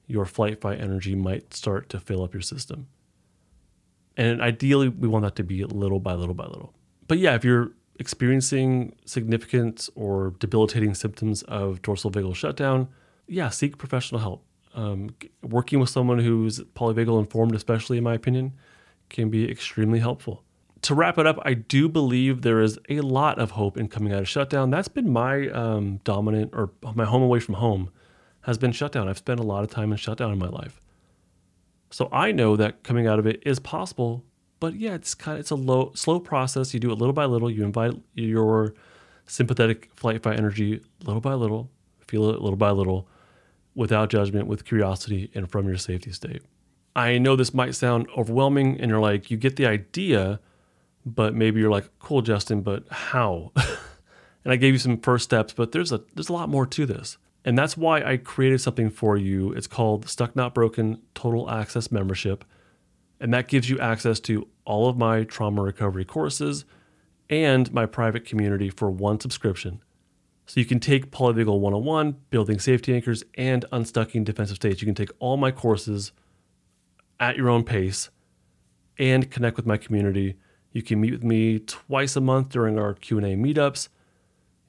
your 0.08 0.26
flight 0.26 0.62
fight 0.62 0.80
energy 0.80 1.16
might 1.16 1.54
start 1.54 1.90
to 1.90 2.00
fill 2.00 2.24
up 2.24 2.34
your 2.34 2.42
system. 2.42 2.88
And 4.16 4.42
ideally, 4.42 4.90
we 4.90 5.08
want 5.08 5.24
that 5.24 5.36
to 5.36 5.44
be 5.44 5.64
little 5.64 6.00
by 6.00 6.14
little 6.14 6.34
by 6.34 6.46
little. 6.46 6.74
But 7.08 7.20
yeah, 7.20 7.36
if 7.36 7.44
you're 7.44 7.72
experiencing 8.00 8.96
significant 9.06 9.90
or 9.96 10.34
debilitating 10.40 10.94
symptoms 10.94 11.44
of 11.44 11.82
dorsal 11.82 12.12
vagal 12.12 12.36
shutdown, 12.36 12.88
yeah, 13.28 13.50
seek 13.50 13.78
professional 13.78 14.22
help. 14.22 14.44
Um, 14.74 15.16
working 15.42 15.80
with 15.80 15.90
someone 15.90 16.20
who's 16.20 16.60
polyvagal 16.60 17.20
informed, 17.20 17.56
especially 17.56 17.98
in 17.98 18.04
my 18.04 18.14
opinion, 18.14 18.54
can 19.10 19.30
be 19.30 19.50
extremely 19.50 20.00
helpful. 20.00 20.44
To 20.84 20.94
wrap 20.94 21.18
it 21.18 21.26
up, 21.26 21.40
I 21.44 21.56
do 21.56 21.90
believe 21.90 22.44
there 22.44 22.62
is 22.62 22.78
a 22.88 23.02
lot 23.02 23.40
of 23.40 23.52
hope 23.52 23.78
in 23.78 23.88
coming 23.88 24.14
out 24.14 24.20
of 24.20 24.30
shutdown. 24.30 24.70
That's 24.70 24.88
been 24.88 25.10
my 25.10 25.50
um, 25.50 26.00
dominant 26.04 26.52
or 26.54 26.72
my 26.94 27.06
home 27.06 27.24
away 27.24 27.40
from 27.40 27.56
home 27.56 27.90
has 28.42 28.58
been 28.58 28.72
shutdown. 28.72 29.10
I've 29.10 29.18
spent 29.18 29.40
a 29.40 29.44
lot 29.44 29.64
of 29.64 29.70
time 29.70 29.92
in 29.92 29.98
shutdown 29.98 30.32
in 30.32 30.38
my 30.38 30.48
life. 30.48 30.80
So 31.90 32.10
I 32.12 32.32
know 32.32 32.56
that 32.56 32.84
coming 32.84 33.08
out 33.08 33.18
of 33.18 33.26
it 33.26 33.42
is 33.46 33.60
possible 33.60 34.24
but 34.60 34.76
yeah, 34.76 34.94
it's 34.94 35.14
kind 35.16 35.36
of 35.36 35.40
it's 35.42 35.52
a 35.52 35.56
low 35.56 35.92
slow 35.96 36.20
process. 36.20 36.74
You 36.74 36.80
do 36.80 36.92
it 36.92 36.98
little 36.98 37.14
by 37.14 37.26
little. 37.26 37.50
You 37.50 37.64
invite 37.64 37.94
your 38.14 38.74
sympathetic 39.26 39.90
flight 39.96 40.24
fight 40.24 40.38
energy 40.38 40.82
little 41.04 41.22
by 41.22 41.34
little, 41.34 41.70
feel 42.08 42.30
it 42.30 42.42
little 42.42 42.58
by 42.58 42.72
little, 42.72 43.08
without 43.76 44.10
judgment, 44.10 44.48
with 44.48 44.66
curiosity, 44.66 45.30
and 45.36 45.50
from 45.52 45.68
your 45.68 45.78
safety 45.78 46.12
state. 46.12 46.42
I 46.96 47.20
know 47.20 47.36
this 47.36 47.54
might 47.54 47.76
sound 47.76 48.08
overwhelming, 48.18 48.80
and 48.80 48.90
you're 48.90 49.00
like, 49.00 49.30
you 49.30 49.38
get 49.38 49.56
the 49.56 49.68
idea, 49.68 50.40
but 51.06 51.36
maybe 51.36 51.60
you're 51.60 51.70
like, 51.70 51.90
cool, 52.00 52.24
Justin, 52.24 52.62
but 52.62 52.86
how? 52.90 53.52
and 54.44 54.52
I 54.52 54.56
gave 54.56 54.74
you 54.74 54.80
some 54.80 54.98
first 54.98 55.26
steps, 55.26 55.54
but 55.54 55.72
there's 55.72 55.92
a 55.92 56.02
there's 56.16 56.30
a 56.30 56.34
lot 56.34 56.50
more 56.50 56.66
to 56.66 56.86
this. 56.86 57.18
And 57.46 57.58
that's 57.58 57.78
why 57.78 58.04
I 58.04 58.18
created 58.18 58.60
something 58.60 58.90
for 58.90 59.16
you. 59.16 59.54
It's 59.54 59.68
called 59.68 60.10
Stuck 60.10 60.36
Not 60.36 60.54
Broken 60.54 61.02
Total 61.14 61.50
Access 61.50 61.92
Membership. 61.92 62.44
And 63.20 63.34
that 63.34 63.48
gives 63.48 63.70
you 63.70 63.80
access 63.80 64.20
to 64.22 64.48
all 64.66 64.88
of 64.88 64.98
my 64.98 65.24
trauma 65.24 65.62
recovery 65.62 66.06
courses 66.06 66.66
and 67.30 67.72
my 67.74 67.86
private 67.86 68.26
community 68.26 68.70
for 68.70 68.90
one 68.90 69.20
subscription. 69.20 69.82
So 70.46 70.60
you 70.60 70.66
can 70.66 70.80
take 70.80 71.12
Polyvagal 71.12 71.60
101, 71.60 72.16
Building 72.30 72.60
Safety 72.60 72.96
Anchors, 72.96 73.24
and 73.36 73.66
Unstucking 73.72 74.24
Defensive 74.24 74.56
States. 74.56 74.82
You 74.82 74.86
can 74.86 74.96
take 74.96 75.12
all 75.20 75.36
my 75.36 75.52
courses 75.52 76.14
at 77.20 77.36
your 77.36 77.50
own 77.50 77.64
pace 77.64 78.10
and 78.98 79.30
connect 79.30 79.58
with 79.58 79.66
my 79.66 79.78
community. 79.78 80.38
You 80.72 80.84
can 80.84 81.02
meet 81.02 81.12
with 81.12 81.24
me 81.24 81.60
twice 81.60 82.16
a 82.16 82.22
month 82.22 82.50
during 82.50 82.80
our 82.80 82.94
Q&A 82.94 83.36
meetups. 83.36 83.90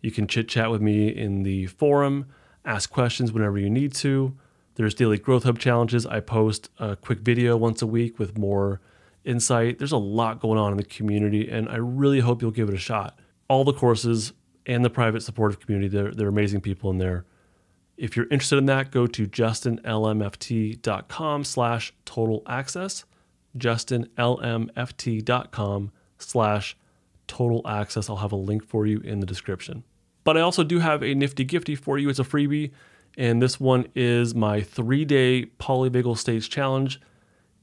You 0.01 0.11
can 0.11 0.27
chit-chat 0.27 0.71
with 0.71 0.81
me 0.81 1.09
in 1.09 1.43
the 1.43 1.67
forum, 1.67 2.27
ask 2.65 2.91
questions 2.91 3.31
whenever 3.31 3.59
you 3.59 3.71
need 3.71 3.95
to. 3.95 4.37
There's 4.79 4.95
daily 4.95 5.19
growth 5.19 5.43
hub 5.43 5.59
challenges. 5.59 6.07
I 6.07 6.21
post 6.21 6.71
a 6.79 6.95
quick 6.95 7.19
video 7.19 7.57
once 7.57 7.83
a 7.83 7.87
week 7.87 8.21
with 8.21 8.39
more 8.39 8.81
insight. 9.25 9.79
There's 9.79 9.91
a 9.91 9.97
lot 9.97 10.39
going 10.39 10.57
on 10.57 10.71
in 10.71 10.77
the 10.77 10.85
community, 10.85 11.51
and 11.51 11.69
I 11.69 11.79
really 11.79 12.21
hope 12.21 12.41
you'll 12.41 12.53
give 12.53 12.69
it 12.69 12.77
a 12.77 12.79
shot. 12.79 13.19
All 13.49 13.65
the 13.65 13.73
courses 13.73 14.35
and 14.67 14.85
the 14.85 14.91
private 14.91 15.25
supportive 15.25 15.59
community, 15.59 15.89
they're, 15.89 16.13
they're 16.13 16.29
amazing 16.29 16.61
people 16.61 16.91
in 16.91 16.99
there. 16.99 17.25
If 17.97 18.17
you're 18.17 18.29
interested 18.31 18.59
in 18.59 18.67
that, 18.67 18.93
go 18.93 19.09
to 19.09 19.27
justinlmft.com 19.27 21.45
slash 21.45 21.93
total 22.05 22.45
access, 22.47 23.05
justinlmft.com 23.57 25.93
slash 26.19 26.77
total 27.27 27.67
access. 27.67 28.09
I'll 28.09 28.19
have 28.19 28.31
a 28.31 28.37
link 28.37 28.65
for 28.65 28.87
you 28.87 29.01
in 29.01 29.19
the 29.19 29.27
description. 29.27 29.83
But 30.23 30.37
I 30.37 30.41
also 30.41 30.63
do 30.63 30.79
have 30.79 31.03
a 31.03 31.17
nifty 31.17 31.45
gifty 31.45 31.77
for 31.77 31.99
you. 31.99 32.09
It's 32.09 32.21
a 32.21 32.25
freebie, 32.25 32.71
and 33.19 33.43
this 33.43 33.59
one 33.59 33.89
is 33.97 34.33
my 34.33 34.61
three-day 34.63 35.47
polyvagal 35.59 36.17
states 36.17 36.47
challenge. 36.47 37.01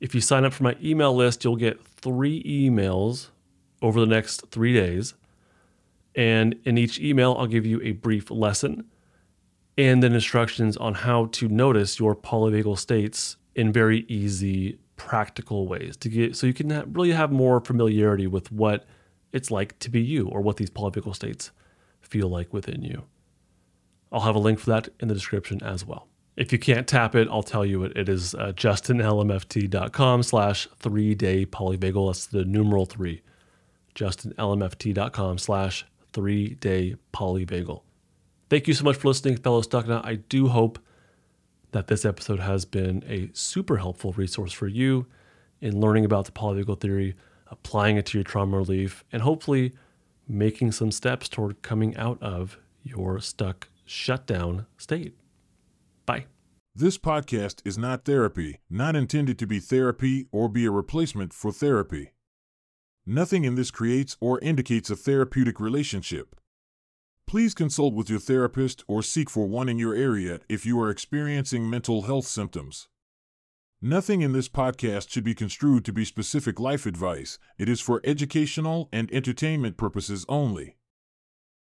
If 0.01 0.13
you 0.13 0.19
sign 0.19 0.43
up 0.43 0.51
for 0.51 0.63
my 0.63 0.75
email 0.83 1.15
list, 1.15 1.45
you'll 1.45 1.55
get 1.55 1.81
three 1.81 2.43
emails 2.43 3.29
over 3.81 4.01
the 4.01 4.05
next 4.05 4.49
three 4.51 4.73
days. 4.73 5.13
And 6.13 6.59
in 6.65 6.77
each 6.77 6.99
email, 6.99 7.37
I'll 7.39 7.47
give 7.47 7.65
you 7.65 7.81
a 7.81 7.93
brief 7.93 8.29
lesson 8.29 8.85
and 9.77 10.03
then 10.03 10.13
instructions 10.13 10.75
on 10.75 10.93
how 10.93 11.27
to 11.27 11.47
notice 11.47 11.99
your 11.99 12.15
polyvagal 12.15 12.77
states 12.77 13.37
in 13.55 13.71
very 13.71 14.05
easy, 14.09 14.77
practical 14.97 15.67
ways 15.67 15.95
to 15.97 16.09
get 16.09 16.35
so 16.35 16.47
you 16.47 16.53
can 16.53 16.91
really 16.91 17.11
have 17.11 17.31
more 17.31 17.61
familiarity 17.61 18.27
with 18.27 18.51
what 18.51 18.85
it's 19.31 19.51
like 19.51 19.79
to 19.79 19.89
be 19.89 20.01
you 20.01 20.27
or 20.27 20.41
what 20.41 20.57
these 20.57 20.69
polyvagal 20.69 21.15
states 21.15 21.51
feel 22.01 22.27
like 22.27 22.53
within 22.53 22.81
you. 22.81 23.03
I'll 24.15 24.21
have 24.21 24.35
a 24.35 24.39
link 24.39 24.59
for 24.59 24.69
that 24.69 24.87
in 25.01 25.09
the 25.09 25.13
description 25.13 25.61
as 25.61 25.85
well. 25.85 26.07
If 26.37 26.53
you 26.53 26.57
can't 26.57 26.87
tap 26.87 27.15
it, 27.15 27.27
I'll 27.29 27.43
tell 27.43 27.65
you 27.65 27.83
it. 27.83 27.97
It 27.97 28.07
is 28.07 28.33
uh, 28.33 28.53
justinlmft.com 28.55 30.23
slash 30.23 30.69
three 30.79 31.15
day 31.15 31.45
polyvagal. 31.45 32.07
That's 32.07 32.25
the 32.27 32.45
numeral 32.45 32.85
three. 32.85 33.23
justinlmft.com 33.93 35.37
slash 35.37 35.85
three 36.13 36.55
day 36.55 36.95
polyvagal. 37.13 37.81
Thank 38.49 38.69
you 38.69 38.73
so 38.73 38.85
much 38.85 38.95
for 38.95 39.09
listening, 39.09 39.35
fellow 39.35 39.61
Stucknut. 39.61 40.05
I 40.05 40.15
do 40.15 40.47
hope 40.47 40.79
that 41.71 41.87
this 41.87 42.05
episode 42.05 42.39
has 42.39 42.63
been 42.63 43.03
a 43.09 43.29
super 43.33 43.75
helpful 43.75 44.13
resource 44.13 44.53
for 44.53 44.69
you 44.69 45.07
in 45.59 45.81
learning 45.81 46.05
about 46.05 46.23
the 46.23 46.31
polyvagal 46.31 46.79
theory, 46.79 47.15
applying 47.47 47.97
it 47.97 48.05
to 48.05 48.17
your 48.17 48.23
trauma 48.23 48.55
relief, 48.55 49.03
and 49.11 49.23
hopefully 49.23 49.73
making 50.25 50.71
some 50.71 50.89
steps 50.89 51.27
toward 51.27 51.61
coming 51.61 51.97
out 51.97 52.21
of 52.23 52.57
your 52.81 53.19
stuck 53.19 53.67
shutdown 53.85 54.65
state. 54.77 55.15
Bye. 56.05 56.25
This 56.75 56.97
podcast 56.97 57.61
is 57.63 57.77
not 57.77 58.03
therapy, 58.03 58.59
not 58.69 58.95
intended 58.95 59.39
to 59.39 59.47
be 59.47 59.59
therapy 59.59 60.27
or 60.31 60.49
be 60.49 60.65
a 60.65 60.71
replacement 60.71 61.33
for 61.33 61.51
therapy. 61.51 62.11
Nothing 63.05 63.45
in 63.45 63.55
this 63.55 63.71
creates 63.71 64.17
or 64.19 64.39
indicates 64.39 64.89
a 64.89 64.95
therapeutic 64.95 65.59
relationship. 65.59 66.35
Please 67.27 67.53
consult 67.53 67.93
with 67.93 68.09
your 68.09 68.19
therapist 68.19 68.83
or 68.87 69.01
seek 69.01 69.29
for 69.29 69.47
one 69.47 69.69
in 69.69 69.79
your 69.79 69.95
area 69.95 70.39
if 70.49 70.65
you 70.65 70.79
are 70.79 70.89
experiencing 70.89 71.69
mental 71.69 72.03
health 72.03 72.25
symptoms. 72.25 72.87
Nothing 73.81 74.21
in 74.21 74.31
this 74.31 74.49
podcast 74.49 75.09
should 75.09 75.23
be 75.23 75.35
construed 75.35 75.85
to 75.85 75.93
be 75.93 76.05
specific 76.05 76.59
life 76.59 76.85
advice, 76.85 77.37
it 77.57 77.69
is 77.69 77.81
for 77.81 78.01
educational 78.03 78.89
and 78.91 79.11
entertainment 79.11 79.77
purposes 79.77 80.25
only. 80.27 80.75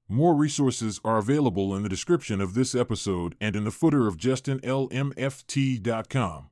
More 0.08 0.34
resources 0.34 1.00
are 1.04 1.18
available 1.18 1.74
in 1.74 1.82
the 1.82 1.88
description 1.88 2.40
of 2.40 2.54
this 2.54 2.74
episode 2.74 3.34
and 3.40 3.56
in 3.56 3.64
the 3.64 3.70
footer 3.70 4.06
of 4.06 4.18
justinlmft.com. 4.18 6.50